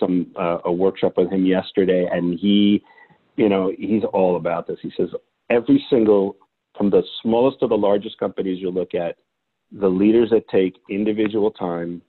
some 0.00 0.32
uh, 0.38 0.58
a 0.64 0.72
workshop 0.72 1.14
with 1.16 1.30
him 1.30 1.44
yesterday, 1.44 2.08
and 2.10 2.38
he, 2.38 2.82
you 3.36 3.48
know, 3.48 3.72
he's 3.76 4.02
all 4.12 4.36
about 4.36 4.66
this. 4.66 4.78
He 4.82 4.92
says 4.96 5.08
every 5.50 5.84
single 5.90 6.36
from 6.76 6.90
the 6.90 7.02
smallest 7.22 7.60
to 7.60 7.68
the 7.68 7.76
largest 7.76 8.18
companies 8.18 8.60
you 8.60 8.70
look 8.70 8.94
at, 8.94 9.16
the 9.74 9.88
leaders 9.88 10.30
that 10.30 10.48
take 10.48 10.76
individual 10.88 11.50
time, 11.50 12.00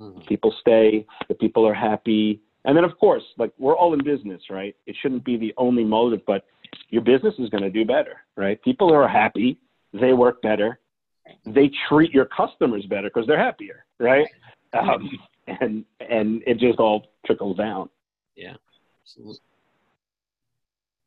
mm-hmm. 0.00 0.20
people 0.22 0.54
stay, 0.60 1.06
the 1.28 1.34
people 1.34 1.66
are 1.66 1.74
happy. 1.74 2.40
And 2.64 2.76
then, 2.76 2.84
of 2.84 2.98
course, 2.98 3.22
like 3.38 3.52
we're 3.58 3.76
all 3.76 3.94
in 3.94 4.04
business, 4.04 4.42
right? 4.50 4.76
It 4.86 4.96
shouldn't 5.00 5.24
be 5.24 5.36
the 5.36 5.54
only 5.56 5.84
motive, 5.84 6.20
but 6.26 6.44
your 6.90 7.02
business 7.02 7.34
is 7.38 7.48
going 7.48 7.62
to 7.62 7.70
do 7.70 7.84
better, 7.84 8.20
right? 8.36 8.62
People 8.62 8.92
are 8.92 9.08
happy, 9.08 9.58
they 9.92 10.12
work 10.12 10.42
better, 10.42 10.78
they 11.44 11.70
treat 11.88 12.12
your 12.12 12.26
customers 12.26 12.84
better 12.86 13.08
because 13.08 13.26
they're 13.26 13.38
happier, 13.38 13.84
right? 13.98 14.26
Um, 14.72 15.10
and 15.46 15.84
and 16.00 16.42
it 16.46 16.58
just 16.58 16.78
all 16.78 17.06
trickles 17.24 17.56
down. 17.56 17.88
Yeah, 18.34 18.54
absolutely. 19.02 19.38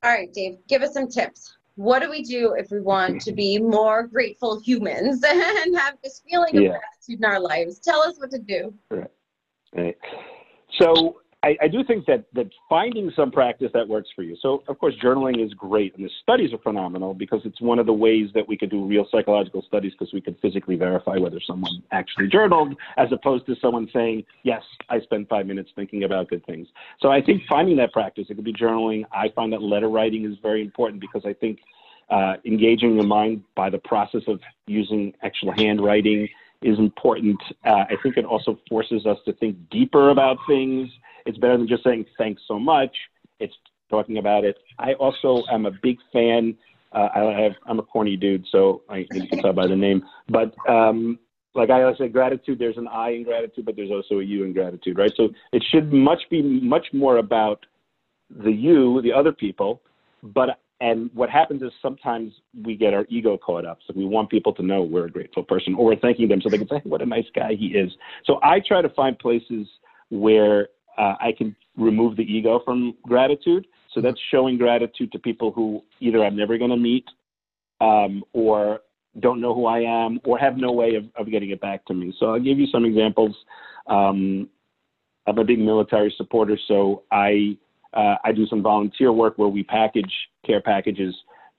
All 0.02 0.12
right, 0.12 0.34
Dave, 0.34 0.60
give 0.68 0.82
us 0.82 0.94
some 0.94 1.10
tips. 1.10 1.58
What 1.80 2.02
do 2.02 2.10
we 2.10 2.24
do 2.24 2.56
if 2.56 2.72
we 2.72 2.82
want 2.82 3.22
to 3.22 3.32
be 3.32 3.58
more 3.58 4.06
grateful 4.06 4.60
humans 4.60 5.24
and 5.28 5.78
have 5.78 5.96
this 6.04 6.22
feeling 6.30 6.58
of 6.58 6.64
yeah. 6.64 6.70
gratitude 6.72 7.20
in 7.20 7.24
our 7.24 7.40
lives? 7.40 7.80
Tell 7.80 8.02
us 8.02 8.20
what 8.20 8.32
to 8.32 8.38
do. 8.38 8.74
Right. 8.92 9.08
Right. 9.74 9.98
So 10.82 11.22
I, 11.42 11.58
I, 11.62 11.68
do 11.70 11.86
think 11.86 12.06
that 12.08 12.26
that 12.34 12.50
finding 12.68 13.12
some 13.16 13.32
practice 13.32 13.72
that 13.74 13.88
works 13.88 14.10
for 14.14 14.24
you. 14.24 14.36
So 14.42 14.62
of 14.68 14.78
course 14.78 14.94
journaling 15.02 15.44
is 15.44 15.54
great, 15.54 15.96
and 15.96 16.06
the 16.06 16.10
studies 16.22 16.52
are 16.54 16.58
phenomenal 16.58 17.14
because 17.14 17.42
it's 17.46 17.62
one 17.62 17.80
of 17.80 17.86
the 17.86 17.94
ways 17.94 18.30
that 18.34 18.46
we 18.46 18.58
could 18.58 18.70
do 18.70 18.84
real 18.84 19.08
psychological 19.10 19.62
studies 19.62 19.94
because 19.98 20.14
we 20.14 20.20
could 20.20 20.38
physically 20.42 20.76
verify 20.76 21.18
whether 21.18 21.40
someone 21.40 21.82
actually 21.92 22.28
journaled, 22.28 22.76
as 22.98 23.10
opposed 23.14 23.46
to 23.46 23.56
someone 23.62 23.90
saying, 23.94 24.26
"Yes, 24.44 24.64
I 24.90 25.00
spent 25.00 25.30
five 25.30 25.48
minutes 25.48 25.72
thinking 25.76 26.04
about 26.04 26.28
good 26.28 26.46
things." 26.46 26.68
So 27.00 27.10
I 27.10 27.22
think 27.22 27.44
finding 27.48 27.78
that 27.78 27.94
practice, 27.94 28.28
it 28.30 28.36
could 28.36 28.44
be 28.44 28.54
journaling. 28.54 29.06
I 29.14 29.30
find 29.30 29.54
that 29.54 29.62
letter 29.62 29.88
writing 29.88 30.26
is 30.26 30.38
very 30.40 30.62
important 30.62 31.00
because 31.00 31.26
I 31.26 31.34
think 31.34 31.60
uh, 32.10 32.36
engaging 32.44 32.98
the 32.98 33.04
mind 33.04 33.44
by 33.56 33.70
the 33.70 33.78
process 33.78 34.24
of 34.28 34.42
using 34.68 35.14
actual 35.22 35.54
handwriting 35.54 36.28
is 36.62 36.78
important. 36.80 37.42
Uh, 37.64 37.86
I 37.90 37.96
think 38.04 38.18
it 38.18 38.26
also 38.26 38.60
forces 38.68 39.06
us 39.06 39.18
to 39.24 39.32
think 39.34 39.56
deeper 39.70 40.10
about 40.10 40.38
things 40.48 40.90
it's 41.30 41.38
better 41.38 41.58
than 41.58 41.68
just 41.68 41.84
saying 41.84 42.06
thanks 42.18 42.42
so 42.48 42.60
much. 42.60 42.96
It's 43.40 43.54
talking 43.90 44.18
about 44.18 44.44
it. 44.44 44.58
I 44.78 44.94
also 44.94 45.44
am 45.52 45.66
a 45.66 45.72
big 45.72 45.98
fan. 46.12 46.58
Uh, 46.92 47.08
I 47.14 47.42
have, 47.42 47.54
I'm 47.68 47.80
a 47.80 47.84
corny 47.84 48.18
dude, 48.18 48.46
so 48.52 48.82
I, 48.90 49.06
you 49.12 49.28
can 49.28 49.40
tell 49.40 49.54
by 49.54 49.68
the 49.68 49.76
name. 49.76 50.04
But 50.28 50.56
um, 50.68 51.20
like 51.54 51.70
I 51.70 51.84
always 51.84 51.98
gratitude. 52.12 52.58
There's 52.58 52.78
an 52.78 52.88
I 52.88 53.12
in 53.12 53.24
gratitude, 53.24 53.66
but 53.66 53.76
there's 53.76 53.92
also 53.92 54.20
a 54.20 54.24
you 54.24 54.44
in 54.44 54.54
gratitude, 54.54 54.98
right? 54.98 55.12
So 55.16 55.30
it 55.54 55.64
should 55.72 55.94
much 55.94 56.22
be 56.30 56.42
much 56.42 56.88
more 56.94 57.18
about 57.18 57.66
the 58.30 58.52
you, 58.52 59.02
the 59.02 59.14
other 59.14 59.32
people. 59.32 59.82
But 60.24 60.60
and 60.82 61.12
what 61.14 61.30
happens 61.30 61.62
is 61.62 61.72
sometimes 61.82 62.34
we 62.64 62.76
get 62.76 62.94
our 62.94 63.06
ego 63.10 63.38
caught 63.38 63.66
up. 63.66 63.80
So 63.86 63.94
we 63.96 64.06
want 64.06 64.30
people 64.30 64.54
to 64.54 64.64
know 64.64 64.82
we're 64.82 65.06
a 65.06 65.12
grateful 65.12 65.44
person, 65.44 65.76
or 65.76 65.86
we're 65.86 65.96
thanking 65.98 66.28
them 66.28 66.42
so 66.42 66.50
they 66.50 66.58
can 66.58 66.70
say, 66.70 66.82
"What 66.84 67.02
a 67.02 67.06
nice 67.06 67.30
guy 67.36 67.54
he 67.54 67.68
is." 67.68 67.92
So 68.26 68.40
I 68.42 68.60
try 68.60 68.82
to 68.82 68.90
find 68.90 69.18
places 69.20 69.68
where 70.10 70.70
uh, 70.98 71.16
I 71.20 71.34
can 71.38 71.56
remove 71.78 72.18
the 72.18 72.24
ego 72.24 72.62
from 72.64 72.96
gratitude. 73.04 73.68
So 73.94 74.02
that's 74.02 74.20
showing 74.32 74.58
gratitude 74.58 75.12
to 75.12 75.20
people 75.20 75.52
who 75.52 75.82
either 76.00 76.24
I'm 76.24 76.36
never 76.36 76.58
going 76.58 76.70
to 76.72 76.78
meet 76.78 77.06
um, 77.82 78.24
or 78.34 78.82
don't 79.20 79.42
know 79.42 79.54
who 79.56 79.66
I 79.66 79.80
am 79.80 80.20
or 80.24 80.38
have 80.38 80.58
no 80.58 80.72
way 80.72 80.96
of, 80.96 81.06
of 81.18 81.32
getting 81.32 81.50
it 81.50 81.62
back 81.62 81.86
to 81.86 81.94
me. 81.94 82.14
So 82.20 82.28
I'll 82.34 82.40
give 82.40 82.60
you 82.60 82.68
some 82.68 82.86
examples. 82.86 83.36
Um, 83.88 84.50
I'm 85.28 85.38
a 85.38 85.44
big 85.44 85.60
military 85.60 86.14
supporter, 86.18 86.58
so 86.68 87.04
I 87.12 87.58
uh, 87.94 88.16
I 88.24 88.32
do 88.32 88.46
some 88.46 88.62
volunteer 88.62 89.12
work 89.12 89.38
where 89.38 89.48
we 89.48 89.64
package 89.64 90.12
care 90.46 90.62
packages. 90.62 91.16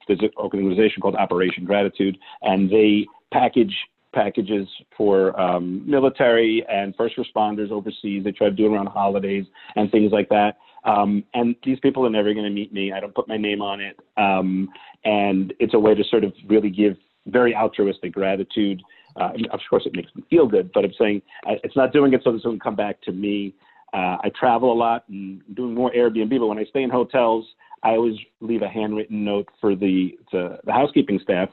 There's 0.07 0.19
an 0.21 0.31
organization 0.37 1.01
called 1.01 1.15
Operation 1.15 1.65
Gratitude, 1.65 2.17
and 2.41 2.69
they 2.69 3.05
package 3.31 3.75
packages 4.13 4.67
for 4.95 5.39
um, 5.39 5.83
military 5.89 6.65
and 6.69 6.95
first 6.95 7.15
responders 7.17 7.71
overseas. 7.71 8.23
They 8.23 8.31
try 8.31 8.49
to 8.49 8.55
do 8.55 8.65
it 8.65 8.75
around 8.75 8.87
holidays 8.87 9.45
and 9.75 9.91
things 9.91 10.11
like 10.11 10.29
that. 10.29 10.57
Um, 10.83 11.23
and 11.33 11.55
these 11.63 11.79
people 11.79 12.05
are 12.05 12.09
never 12.09 12.33
going 12.33 12.45
to 12.45 12.51
meet 12.51 12.73
me. 12.73 12.91
I 12.91 12.99
don't 12.99 13.13
put 13.13 13.27
my 13.27 13.37
name 13.37 13.61
on 13.61 13.79
it. 13.79 13.99
Um, 14.17 14.69
and 15.03 15.53
it's 15.59 15.73
a 15.73 15.79
way 15.79 15.93
to 15.95 16.03
sort 16.09 16.23
of 16.23 16.33
really 16.47 16.69
give 16.69 16.97
very 17.27 17.55
altruistic 17.55 18.13
gratitude. 18.13 18.81
Uh, 19.15 19.31
of 19.51 19.59
course, 19.69 19.83
it 19.85 19.95
makes 19.95 20.09
me 20.15 20.23
feel 20.29 20.47
good, 20.47 20.71
but 20.73 20.83
I'm 20.85 20.93
saying 20.99 21.21
uh, 21.47 21.55
it's 21.63 21.75
not 21.75 21.93
doing 21.93 22.13
it 22.13 22.21
so 22.23 22.31
this 22.31 22.43
will 22.43 22.57
come 22.59 22.75
back 22.75 23.01
to 23.03 23.11
me. 23.11 23.53
Uh, 23.93 24.17
I 24.23 24.31
travel 24.39 24.71
a 24.71 24.73
lot 24.73 25.03
and 25.09 25.41
doing 25.55 25.73
more 25.73 25.91
Airbnb, 25.91 26.39
but 26.39 26.47
when 26.47 26.57
I 26.57 26.65
stay 26.65 26.81
in 26.81 26.89
hotels, 26.89 27.45
I 27.83 27.91
always 27.91 28.15
leave 28.39 28.61
a 28.61 28.69
handwritten 28.69 29.25
note 29.25 29.49
for 29.59 29.75
the, 29.75 30.17
the, 30.31 30.59
the 30.63 30.71
housekeeping 30.71 31.19
staff 31.21 31.49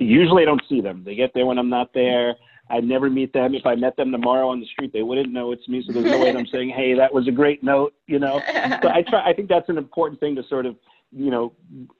usually 0.00 0.42
I 0.42 0.46
don't 0.46 0.62
see 0.68 0.80
them. 0.80 1.02
They 1.04 1.14
get 1.14 1.32
there 1.34 1.46
when 1.46 1.58
I'm 1.58 1.70
not 1.70 1.92
there. 1.94 2.34
I 2.70 2.80
never 2.80 3.10
meet 3.10 3.32
them. 3.32 3.54
If 3.54 3.66
I 3.66 3.74
met 3.74 3.96
them 3.96 4.12
tomorrow 4.12 4.48
on 4.48 4.60
the 4.60 4.66
street, 4.66 4.92
they 4.92 5.02
wouldn't 5.02 5.32
know 5.32 5.50
it's 5.50 5.66
me. 5.68 5.82
So 5.84 5.92
there's 5.92 6.06
no 6.06 6.20
way 6.20 6.30
I'm 6.30 6.46
saying, 6.46 6.70
"Hey, 6.70 6.94
that 6.94 7.12
was 7.12 7.26
a 7.26 7.32
great 7.32 7.64
note," 7.64 7.94
you 8.06 8.18
know. 8.20 8.40
So 8.82 8.88
I 8.88 9.02
try. 9.02 9.28
I 9.28 9.32
think 9.32 9.48
that's 9.48 9.68
an 9.68 9.76
important 9.76 10.20
thing 10.20 10.36
to 10.36 10.44
sort 10.44 10.66
of, 10.66 10.76
you 11.10 11.32
know, 11.32 11.52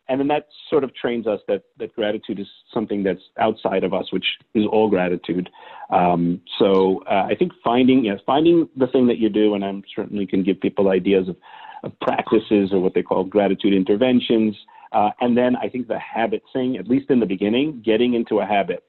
and 0.08 0.20
then 0.20 0.28
that 0.28 0.46
sort 0.68 0.84
of 0.84 0.94
trains 0.94 1.26
us 1.26 1.40
that 1.48 1.64
that 1.78 1.94
gratitude 1.96 2.38
is 2.38 2.46
something 2.72 3.02
that's 3.02 3.22
outside 3.38 3.82
of 3.82 3.92
us, 3.92 4.12
which 4.12 4.26
is 4.54 4.64
all 4.70 4.88
gratitude. 4.88 5.50
Um, 5.90 6.40
so 6.60 7.02
uh, 7.10 7.26
I 7.28 7.34
think 7.34 7.50
finding, 7.64 8.04
yeah, 8.04 8.14
finding 8.24 8.68
the 8.76 8.86
thing 8.86 9.08
that 9.08 9.18
you 9.18 9.28
do, 9.28 9.54
and 9.54 9.64
I'm 9.64 9.82
certainly 9.94 10.24
can 10.24 10.44
give 10.44 10.60
people 10.60 10.88
ideas 10.88 11.28
of, 11.28 11.36
of 11.82 11.98
practices 11.98 12.72
or 12.72 12.78
what 12.78 12.94
they 12.94 13.02
call 13.02 13.24
gratitude 13.24 13.74
interventions. 13.74 14.54
Uh, 14.92 15.10
and 15.20 15.36
then 15.36 15.56
I 15.56 15.68
think 15.68 15.88
the 15.88 15.98
habit 15.98 16.42
thing, 16.52 16.76
at 16.76 16.88
least 16.88 17.10
in 17.10 17.20
the 17.20 17.26
beginning, 17.26 17.82
getting 17.84 18.14
into 18.14 18.40
a 18.40 18.46
habit 18.46 18.84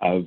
of, 0.00 0.26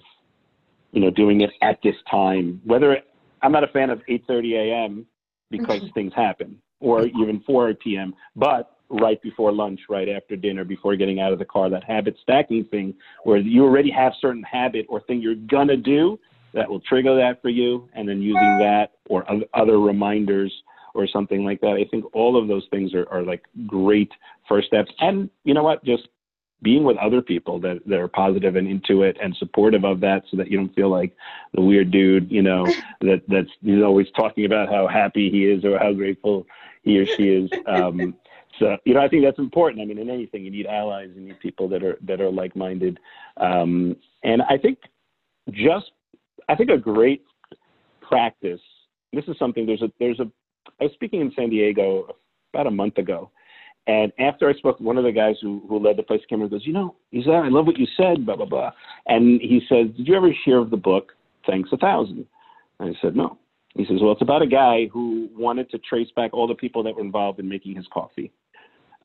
you 0.91 1.01
know, 1.01 1.09
doing 1.09 1.41
it 1.41 1.51
at 1.61 1.79
this 1.83 1.95
time. 2.09 2.61
Whether 2.65 2.93
it, 2.93 3.07
I'm 3.41 3.51
not 3.51 3.63
a 3.63 3.67
fan 3.67 3.89
of 3.89 4.01
8:30 4.09 4.53
a.m. 4.55 5.05
because 5.49 5.81
things 5.93 6.13
happen, 6.15 6.57
or 6.79 7.05
even 7.05 7.41
4 7.45 7.73
p.m. 7.75 8.13
But 8.35 8.77
right 8.89 9.21
before 9.21 9.51
lunch, 9.51 9.79
right 9.89 10.09
after 10.09 10.35
dinner, 10.35 10.65
before 10.65 10.95
getting 10.95 11.19
out 11.19 11.33
of 11.33 11.39
the 11.39 11.45
car, 11.45 11.69
that 11.69 11.83
habit 11.83 12.17
stacking 12.21 12.65
thing, 12.65 12.93
where 13.23 13.37
you 13.37 13.63
already 13.63 13.91
have 13.91 14.13
certain 14.19 14.43
habit 14.43 14.85
or 14.89 15.01
thing 15.01 15.21
you're 15.21 15.35
gonna 15.35 15.77
do 15.77 16.19
that 16.53 16.69
will 16.69 16.81
trigger 16.81 17.15
that 17.15 17.41
for 17.41 17.49
you, 17.49 17.89
and 17.93 18.07
then 18.07 18.21
using 18.21 18.57
that 18.59 18.91
or 19.09 19.25
other 19.53 19.79
reminders 19.79 20.53
or 20.93 21.07
something 21.07 21.43
like 21.43 21.61
that. 21.61 21.73
I 21.73 21.85
think 21.89 22.05
all 22.13 22.37
of 22.39 22.47
those 22.47 22.67
things 22.71 22.93
are, 22.93 23.07
are 23.09 23.23
like 23.23 23.43
great 23.65 24.11
first 24.47 24.67
steps. 24.67 24.91
And 24.99 25.29
you 25.43 25.53
know 25.53 25.63
what? 25.63 25.83
Just 25.83 26.07
being 26.61 26.83
with 26.83 26.97
other 26.97 27.21
people 27.21 27.59
that, 27.59 27.81
that 27.85 27.99
are 27.99 28.07
positive 28.07 28.55
and 28.55 28.67
into 28.67 29.03
it 29.03 29.17
and 29.21 29.35
supportive 29.35 29.83
of 29.83 29.99
that 29.99 30.23
so 30.31 30.37
that 30.37 30.49
you 30.49 30.57
don't 30.57 30.73
feel 30.73 30.89
like 30.89 31.15
the 31.53 31.61
weird 31.61 31.91
dude, 31.91 32.31
you 32.31 32.41
know, 32.41 32.65
that 33.01 33.21
that's 33.27 33.49
he's 33.61 33.83
always 33.83 34.07
talking 34.15 34.45
about 34.45 34.69
how 34.69 34.87
happy 34.87 35.29
he 35.29 35.45
is 35.45 35.65
or 35.65 35.77
how 35.77 35.91
grateful 35.93 36.45
he 36.83 36.99
or 36.99 37.05
she 37.05 37.29
is. 37.29 37.49
Um, 37.67 38.15
so 38.59 38.77
you 38.85 38.93
know, 38.93 39.01
I 39.01 39.07
think 39.07 39.23
that's 39.23 39.39
important. 39.39 39.81
I 39.81 39.85
mean, 39.85 39.97
in 39.97 40.09
anything, 40.09 40.43
you 40.43 40.51
need 40.51 40.67
allies, 40.67 41.09
you 41.15 41.21
need 41.21 41.39
people 41.39 41.67
that 41.69 41.83
are 41.83 41.97
that 42.03 42.21
are 42.21 42.29
like-minded, 42.29 42.99
um, 43.37 43.95
and 44.23 44.41
I 44.43 44.57
think 44.57 44.77
just 45.51 45.91
I 46.47 46.55
think 46.55 46.69
a 46.69 46.77
great 46.77 47.23
practice. 48.01 48.61
This 49.11 49.25
is 49.27 49.37
something. 49.39 49.65
There's 49.65 49.81
a 49.81 49.91
there's 49.99 50.19
a 50.19 50.31
I 50.79 50.85
was 50.85 50.93
speaking 50.93 51.21
in 51.21 51.31
San 51.35 51.49
Diego 51.49 52.15
about 52.53 52.67
a 52.67 52.71
month 52.71 52.97
ago, 52.97 53.31
and 53.87 54.11
after 54.19 54.49
I 54.49 54.53
spoke, 54.53 54.79
one 54.79 54.97
of 54.97 55.03
the 55.03 55.11
guys 55.11 55.35
who, 55.41 55.61
who 55.67 55.79
led 55.79 55.97
the 55.97 56.03
place 56.03 56.21
came 56.29 56.41
and 56.41 56.49
goes, 56.49 56.65
you 56.65 56.73
know, 56.73 56.95
he 57.11 57.21
said, 57.23 57.33
I 57.33 57.49
love 57.49 57.65
what 57.65 57.77
you 57.77 57.87
said, 57.97 58.25
blah 58.25 58.35
blah 58.35 58.45
blah, 58.45 58.71
and 59.07 59.41
he 59.41 59.61
says, 59.69 59.87
did 59.95 60.07
you 60.07 60.15
ever 60.15 60.31
hear 60.45 60.59
of 60.59 60.69
the 60.69 60.77
book 60.77 61.13
Thanks 61.45 61.69
a 61.71 61.77
Thousand? 61.77 62.25
And 62.79 62.95
I 62.95 62.99
said, 63.01 63.15
no. 63.15 63.37
He 63.75 63.85
says, 63.85 63.97
well, 64.01 64.11
it's 64.11 64.21
about 64.21 64.43
a 64.43 64.47
guy 64.47 64.87
who 64.93 65.29
wanted 65.35 65.69
to 65.71 65.79
trace 65.79 66.09
back 66.15 66.31
all 66.33 66.47
the 66.47 66.53
people 66.53 66.83
that 66.83 66.95
were 66.95 67.01
involved 67.01 67.39
in 67.39 67.49
making 67.49 67.75
his 67.75 67.87
coffee, 67.91 68.31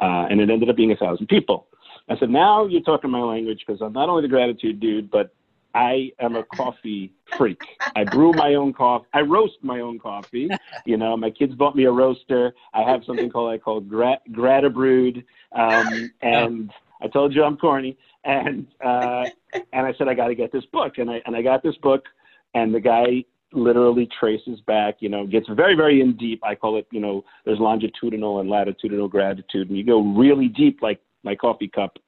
uh, 0.00 0.26
and 0.30 0.40
it 0.40 0.50
ended 0.50 0.68
up 0.68 0.76
being 0.76 0.92
a 0.92 0.96
thousand 0.96 1.26
people. 1.28 1.66
I 2.10 2.18
said, 2.18 2.30
now 2.30 2.66
you're 2.66 2.82
talking 2.82 3.10
my 3.10 3.20
language 3.20 3.64
because 3.66 3.82
I'm 3.82 3.92
not 3.92 4.08
only 4.08 4.22
the 4.22 4.28
gratitude 4.28 4.80
dude, 4.80 5.10
but 5.10 5.34
I 5.74 6.10
am 6.20 6.36
a 6.36 6.44
coffee 6.44 7.12
freak. 7.36 7.60
I 7.94 8.04
brew 8.04 8.32
my 8.32 8.54
own 8.54 8.72
coffee. 8.72 9.06
I 9.12 9.20
roast 9.20 9.58
my 9.62 9.80
own 9.80 9.98
coffee. 9.98 10.48
You 10.86 10.96
know, 10.96 11.16
my 11.16 11.30
kids 11.30 11.54
bought 11.54 11.76
me 11.76 11.84
a 11.84 11.90
roaster. 11.90 12.54
I 12.72 12.82
have 12.82 13.02
something 13.06 13.30
called 13.30 13.52
I 13.52 13.58
call 13.58 13.80
Grat- 13.80 14.22
Gratabrewed. 14.32 15.24
Um, 15.52 16.10
and 16.22 16.70
I 17.02 17.08
told 17.08 17.34
you 17.34 17.44
I'm 17.44 17.56
corny. 17.56 17.96
And 18.24 18.66
uh, 18.84 19.24
and 19.72 19.86
I 19.86 19.92
said 19.96 20.08
I 20.08 20.14
got 20.14 20.28
to 20.28 20.34
get 20.34 20.52
this 20.52 20.64
book. 20.72 20.98
And 20.98 21.10
I 21.10 21.20
and 21.26 21.36
I 21.36 21.42
got 21.42 21.62
this 21.62 21.76
book. 21.76 22.04
And 22.54 22.74
the 22.74 22.80
guy 22.80 23.24
literally 23.52 24.08
traces 24.18 24.60
back. 24.66 24.96
You 25.00 25.10
know, 25.10 25.26
gets 25.26 25.46
very 25.48 25.74
very 25.74 26.00
in 26.00 26.16
deep. 26.16 26.42
I 26.42 26.54
call 26.54 26.78
it. 26.78 26.86
You 26.90 27.00
know, 27.00 27.24
there's 27.44 27.58
longitudinal 27.58 28.40
and 28.40 28.48
latitudinal 28.48 29.08
gratitude, 29.08 29.68
and 29.68 29.76
you 29.76 29.84
go 29.84 30.00
really 30.02 30.48
deep, 30.48 30.80
like 30.82 31.00
my 31.22 31.34
coffee 31.34 31.68
cup. 31.68 31.98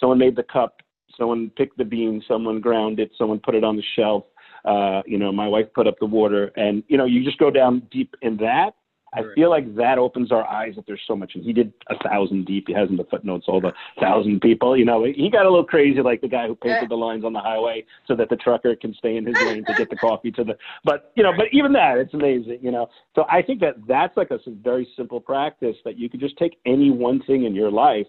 Someone 0.00 0.18
made 0.18 0.34
the 0.34 0.42
cup 0.42 0.82
Someone 1.18 1.50
picked 1.56 1.78
the 1.78 1.84
bean, 1.84 2.22
someone 2.26 2.60
ground 2.60 3.00
it, 3.00 3.10
someone 3.16 3.40
put 3.40 3.54
it 3.54 3.64
on 3.64 3.76
the 3.76 3.82
shelf. 3.96 4.24
Uh, 4.64 5.02
you 5.06 5.18
know, 5.18 5.32
my 5.32 5.48
wife 5.48 5.66
put 5.74 5.86
up 5.86 5.98
the 5.98 6.06
water, 6.06 6.52
and 6.56 6.84
you 6.88 6.96
know, 6.96 7.04
you 7.04 7.24
just 7.24 7.38
go 7.38 7.50
down 7.50 7.82
deep 7.90 8.14
in 8.22 8.36
that. 8.38 8.74
I 9.14 9.22
feel 9.34 9.50
like 9.50 9.74
that 9.76 9.98
opens 9.98 10.32
our 10.32 10.46
eyes 10.46 10.74
that 10.76 10.86
there's 10.86 11.02
so 11.06 11.14
much. 11.14 11.32
And 11.34 11.44
he 11.44 11.52
did 11.52 11.72
a 11.90 12.08
thousand 12.08 12.46
deep. 12.46 12.64
He 12.66 12.72
has 12.72 12.88
in 12.88 12.96
the 12.96 13.04
footnotes 13.04 13.44
all 13.46 13.60
the 13.60 13.72
thousand 14.00 14.40
people. 14.40 14.76
You 14.76 14.86
know, 14.86 15.04
he 15.04 15.28
got 15.30 15.44
a 15.44 15.50
little 15.50 15.66
crazy, 15.66 16.00
like 16.00 16.22
the 16.22 16.28
guy 16.28 16.46
who 16.46 16.54
painted 16.54 16.88
the 16.88 16.94
lines 16.94 17.24
on 17.24 17.34
the 17.34 17.40
highway 17.40 17.84
so 18.06 18.16
that 18.16 18.30
the 18.30 18.36
trucker 18.36 18.74
can 18.74 18.94
stay 18.94 19.16
in 19.16 19.26
his 19.26 19.36
lane 19.44 19.64
to 19.66 19.74
get 19.74 19.90
the 19.90 19.96
coffee 19.96 20.30
to 20.32 20.44
the. 20.44 20.56
But 20.84 21.12
you 21.14 21.22
know, 21.22 21.32
but 21.36 21.46
even 21.52 21.72
that, 21.74 21.98
it's 21.98 22.14
amazing. 22.14 22.60
You 22.62 22.70
know, 22.70 22.88
so 23.14 23.26
I 23.30 23.42
think 23.42 23.60
that 23.60 23.74
that's 23.86 24.16
like 24.16 24.30
a 24.30 24.38
very 24.62 24.88
simple 24.96 25.20
practice 25.20 25.76
that 25.84 25.98
you 25.98 26.08
could 26.08 26.20
just 26.20 26.38
take 26.38 26.56
any 26.64 26.90
one 26.90 27.22
thing 27.22 27.44
in 27.44 27.54
your 27.54 27.70
life 27.70 28.06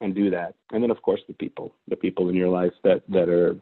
and 0.00 0.14
do 0.14 0.30
that. 0.30 0.54
And 0.72 0.82
then, 0.82 0.90
of 0.90 1.00
course, 1.02 1.20
the 1.26 1.34
people, 1.34 1.74
the 1.88 1.96
people 1.96 2.28
in 2.28 2.34
your 2.34 2.48
life 2.48 2.72
that, 2.82 3.02
that 3.08 3.28
are 3.28 3.56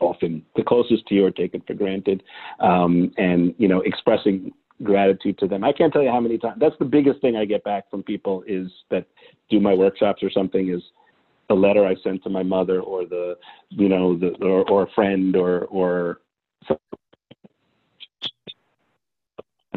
often 0.00 0.44
the 0.56 0.62
closest 0.62 1.06
to 1.06 1.14
you 1.14 1.24
are 1.26 1.30
taken 1.30 1.60
for 1.66 1.74
granted. 1.74 2.22
Um, 2.60 3.12
and, 3.18 3.54
you 3.58 3.68
know, 3.68 3.80
expressing 3.82 4.52
gratitude 4.82 5.38
to 5.38 5.46
them. 5.46 5.62
I 5.62 5.72
can't 5.72 5.92
tell 5.92 6.02
you 6.02 6.10
how 6.10 6.20
many 6.20 6.38
times, 6.38 6.56
that's 6.58 6.78
the 6.78 6.84
biggest 6.84 7.20
thing 7.20 7.36
I 7.36 7.44
get 7.44 7.62
back 7.62 7.88
from 7.90 8.02
people 8.02 8.42
is 8.46 8.68
that 8.90 9.06
do 9.48 9.60
my 9.60 9.74
workshops 9.74 10.22
or 10.22 10.30
something 10.30 10.70
is 10.70 10.82
the 11.48 11.54
letter 11.54 11.86
I 11.86 11.94
sent 12.02 12.24
to 12.24 12.30
my 12.30 12.42
mother 12.42 12.80
or 12.80 13.04
the, 13.04 13.36
you 13.68 13.88
know, 13.88 14.16
the, 14.16 14.30
or, 14.44 14.68
or 14.68 14.82
a 14.84 14.90
friend 14.90 15.36
or, 15.36 15.66
or 15.66 16.20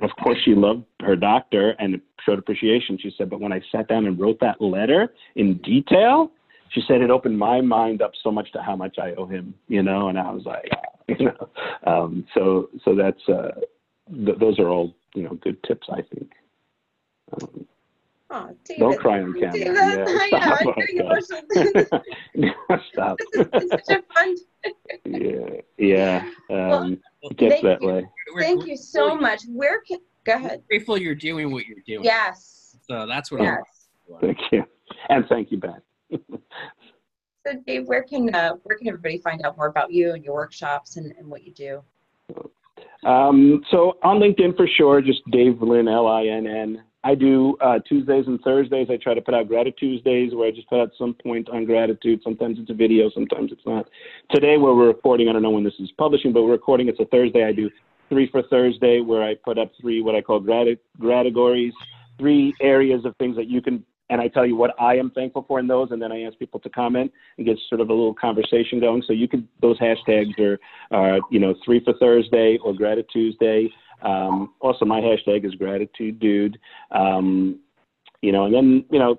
of 0.02 0.12
course, 0.22 0.38
she 0.44 0.54
loved 0.54 0.86
her 1.02 1.16
doctor 1.16 1.72
and 1.80 2.02
showed 2.26 2.40
appreciation. 2.40 2.98
She 3.00 3.14
said, 3.18 3.30
but 3.30 3.40
when 3.40 3.52
I 3.54 3.62
sat 3.72 3.88
down 3.88 4.06
and 4.06 4.20
wrote 4.20 4.40
that 4.42 4.60
letter 4.62 5.14
in 5.36 5.58
detail, 5.60 6.32
she 6.70 6.82
said 6.88 7.02
it 7.02 7.10
opened 7.12 7.38
my 7.38 7.62
mind 7.62 8.02
up 8.02 8.12
so 8.24 8.32
much 8.32 8.52
to 8.54 8.62
how 8.62 8.76
much 8.76 8.98
I 9.00 9.12
owe 9.14 9.28
him, 9.28 9.54
you 9.68 9.84
know. 9.84 10.10
And 10.10 10.18
I 10.18 10.32
was 10.32 10.44
like, 10.46 10.70
you 11.08 11.26
know, 11.26 11.50
um, 11.86 12.26
so 12.34 12.70
so 12.84 12.96
that's 12.96 13.22
uh, 13.30 13.52
th- 14.14 14.40
those 14.40 14.60
are 14.60 14.70
all 14.70 14.96
you 15.14 15.24
know 15.24 15.36
good 15.36 15.62
tips, 15.64 15.88
I 15.92 16.02
think. 16.02 16.32
Um, 17.42 17.66
Oh, 18.32 18.50
David. 18.66 18.80
don't 18.80 19.00
cry 19.00 19.22
on 19.22 19.34
camera. 19.34 19.54
David, 19.54 19.76
Yeah, 19.76 20.06
I 20.08 20.28
stop. 20.28 20.62
know, 20.66 20.84
you're 20.90 21.06
Oh, 21.06 22.42
God. 22.74 22.82
stop. 22.92 23.20
This 23.34 23.46
is 23.64 23.70
such 23.86 23.90
a 23.90 24.02
fun. 24.14 24.36
yeah, 25.06 25.62
yeah. 25.78 26.26
Um, 26.50 26.68
Well, 26.70 26.98
it 27.32 27.38
gets 27.38 27.62
that 27.62 27.82
you. 27.82 27.88
way. 27.88 28.08
Thank 28.40 28.62
we're 28.64 28.70
you 28.70 28.78
so 28.78 29.16
much. 29.16 29.44
Where 29.48 29.82
can 29.88 30.00
go 30.26 30.34
ahead? 30.34 30.64
Grateful 30.68 30.98
you're 30.98 31.16
doing 31.16 31.52
what 31.52 31.66
you're 31.66 31.84
doing. 31.86 32.04
Yes. 32.04 32.76
So 32.90 33.06
that's 33.08 33.32
what 33.32 33.42
Yes. 33.42 33.58
I'm. 34.12 34.20
Thank 34.22 34.38
you, 34.52 34.64
and 35.10 35.26
thank 35.28 35.52
you, 35.52 35.58
Ben. 35.58 35.82
So 37.46 37.54
Dave, 37.66 37.88
where 37.88 38.04
can 38.04 38.34
uh, 38.34 38.54
where 38.64 38.78
can 38.78 38.88
everybody 38.88 39.20
find 39.20 39.44
out 39.46 39.56
more 39.56 39.68
about 39.68 39.92
you 39.92 40.14
and 40.14 40.24
your 40.24 40.34
workshops 40.34 40.98
and, 40.98 41.12
and 41.18 41.28
what 41.28 41.44
you 41.44 41.54
do? 41.54 41.84
Um, 43.08 43.64
so 43.70 43.98
on 44.04 44.20
LinkedIn 44.20 44.58
for 44.58 44.68
sure, 44.68 45.02
just 45.02 45.22
Dave 45.32 45.62
Linn, 45.62 45.88
L-I-N-N. 45.88 46.84
I 47.04 47.14
do 47.14 47.56
uh, 47.62 47.78
Tuesdays 47.88 48.26
and 48.26 48.42
Thursdays. 48.42 48.88
I 48.90 48.98
try 48.98 49.14
to 49.14 49.22
put 49.22 49.36
out 49.36 49.48
Gratitude 49.48 49.78
Tuesdays 49.78 50.34
where 50.34 50.48
I 50.48 50.52
just 50.52 50.68
put 50.68 50.82
out 50.82 50.90
some 50.98 51.14
point 51.14 51.48
on 51.50 51.66
gratitude. 51.66 52.22
Sometimes 52.24 52.58
it's 52.60 52.72
a 52.72 52.74
video, 52.74 53.12
sometimes 53.12 53.52
it's 53.52 53.66
not. 53.68 53.88
Today 54.32 54.58
where 54.58 54.74
we're 54.74 54.88
recording, 54.88 55.30
I 55.30 55.34
don't 55.34 55.44
know 55.44 55.52
when 55.52 55.64
this 55.64 55.76
is 55.80 55.92
publishing, 56.00 56.34
but 56.34 56.42
we're 56.42 56.54
recording. 56.54 56.88
It's 56.88 57.00
a 57.00 57.06
Thursday. 57.06 57.46
I 57.46 57.52
do 57.52 57.70
three 58.10 58.30
for 58.32 58.44
Thursday 58.44 59.02
where 59.02 59.24
I 59.24 59.36
put 59.36 59.58
up 59.58 59.72
three 59.80 60.02
what 60.02 60.16
I 60.16 60.22
call 60.22 60.42
grati- 60.42 60.80
categories, 61.02 61.74
three 62.18 62.54
areas 62.62 63.06
of 63.06 63.16
things 63.18 63.36
that 63.36 63.48
you 63.48 63.62
can, 63.62 63.84
and 64.10 64.22
I 64.22 64.28
tell 64.28 64.46
you 64.46 64.56
what 64.56 64.80
I 64.80 64.96
am 64.98 65.12
thankful 65.12 65.46
for 65.48 65.60
in 65.60 65.68
those, 65.68 65.92
and 65.92 66.02
then 66.02 66.12
I 66.12 66.24
ask 66.24 66.38
people 66.38 66.60
to 66.62 66.70
comment 66.70 67.12
and 67.38 67.46
get 67.46 67.58
sort 67.70 67.82
of 67.82 67.90
a 67.90 67.94
little 67.94 68.14
conversation 68.14 68.80
going. 68.80 69.04
So 69.06 69.14
you 69.14 69.28
could 69.28 69.48
those 69.62 69.80
hashtags 69.80 70.40
are, 70.40 70.60
uh, 70.92 71.20
you 71.32 71.40
know, 71.40 71.56
three 71.64 71.84
for 71.84 71.94
Thursday 71.94 72.58
or 72.64 72.74
Gratitude 72.74 73.10
Tuesday. 73.12 73.70
Um, 74.02 74.54
also, 74.60 74.86
my 74.86 75.00
hashtag 75.02 75.46
is 75.46 75.56
gratitude, 75.56 76.20
dude. 76.20 76.60
Um, 76.92 77.60
you 78.22 78.32
know, 78.32 78.46
and 78.46 78.54
then 78.54 78.86
you 78.92 79.00
know, 79.00 79.18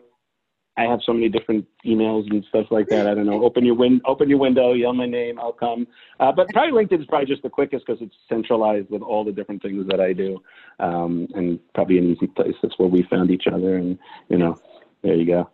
I 0.78 0.82
have 0.82 1.00
so 1.04 1.12
many 1.12 1.28
different 1.28 1.66
emails 1.86 2.30
and 2.30 2.44
stuff 2.48 2.66
like 2.70 2.88
that. 2.88 3.06
I 3.06 3.14
don't 3.14 3.26
know. 3.26 3.42
Open 3.44 3.64
your 3.64 3.74
win, 3.74 4.00
open 4.04 4.28
your 4.28 4.38
window, 4.38 4.74
yell 4.74 4.92
my 4.92 5.06
name, 5.06 5.38
I'll 5.38 5.52
come. 5.52 5.86
Uh, 6.20 6.32
but 6.32 6.48
probably 6.50 6.84
LinkedIn 6.84 7.00
is 7.00 7.06
probably 7.06 7.26
just 7.26 7.42
the 7.42 7.48
quickest 7.48 7.86
because 7.86 8.02
it's 8.02 8.14
centralized 8.28 8.90
with 8.90 9.02
all 9.02 9.24
the 9.24 9.32
different 9.32 9.62
things 9.62 9.86
that 9.88 10.00
I 10.00 10.12
do, 10.12 10.42
um, 10.78 11.28
and 11.34 11.58
probably 11.74 11.98
an 11.98 12.12
easy 12.12 12.26
place. 12.26 12.54
That's 12.62 12.78
where 12.78 12.88
we 12.88 13.02
found 13.04 13.30
each 13.30 13.46
other, 13.50 13.76
and 13.76 13.98
you 14.28 14.36
know, 14.36 14.60
there 15.02 15.14
you 15.14 15.26
go. 15.26 15.48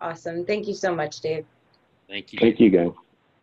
Awesome. 0.00 0.44
Thank 0.44 0.66
you 0.66 0.74
so 0.74 0.94
much, 0.94 1.20
Dave. 1.20 1.44
Thank 2.08 2.32
you. 2.32 2.38
Thank 2.40 2.60
you, 2.60 2.70
guys. 2.70 2.92